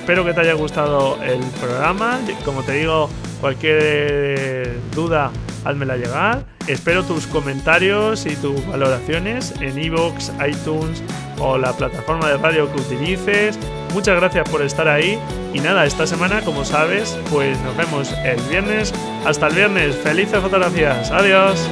Espero 0.09 0.25
que 0.25 0.33
te 0.33 0.41
haya 0.41 0.53
gustado 0.53 1.21
el 1.21 1.39
programa. 1.61 2.19
Como 2.43 2.63
te 2.63 2.71
digo, 2.71 3.11
cualquier 3.41 4.79
duda, 4.95 5.29
házmela 5.63 5.97
llegar. 5.97 6.45
Espero 6.65 7.03
tus 7.03 7.27
comentarios 7.27 8.25
y 8.25 8.35
tus 8.37 8.65
valoraciones 8.65 9.53
en 9.61 9.77
iVoox, 9.77 10.31
iTunes 10.49 11.03
o 11.37 11.59
la 11.59 11.73
plataforma 11.73 12.27
de 12.27 12.37
radio 12.37 12.73
que 12.73 12.81
utilices. 12.81 13.59
Muchas 13.93 14.15
gracias 14.15 14.49
por 14.49 14.63
estar 14.63 14.87
ahí. 14.87 15.19
Y 15.53 15.59
nada, 15.59 15.85
esta 15.85 16.07
semana, 16.07 16.41
como 16.41 16.65
sabes, 16.65 17.15
pues 17.29 17.59
nos 17.61 17.77
vemos 17.77 18.11
el 18.25 18.41
viernes. 18.49 18.91
Hasta 19.27 19.45
el 19.45 19.53
viernes. 19.53 19.95
Felices 19.95 20.39
fotografías. 20.39 21.11
Adiós. 21.11 21.69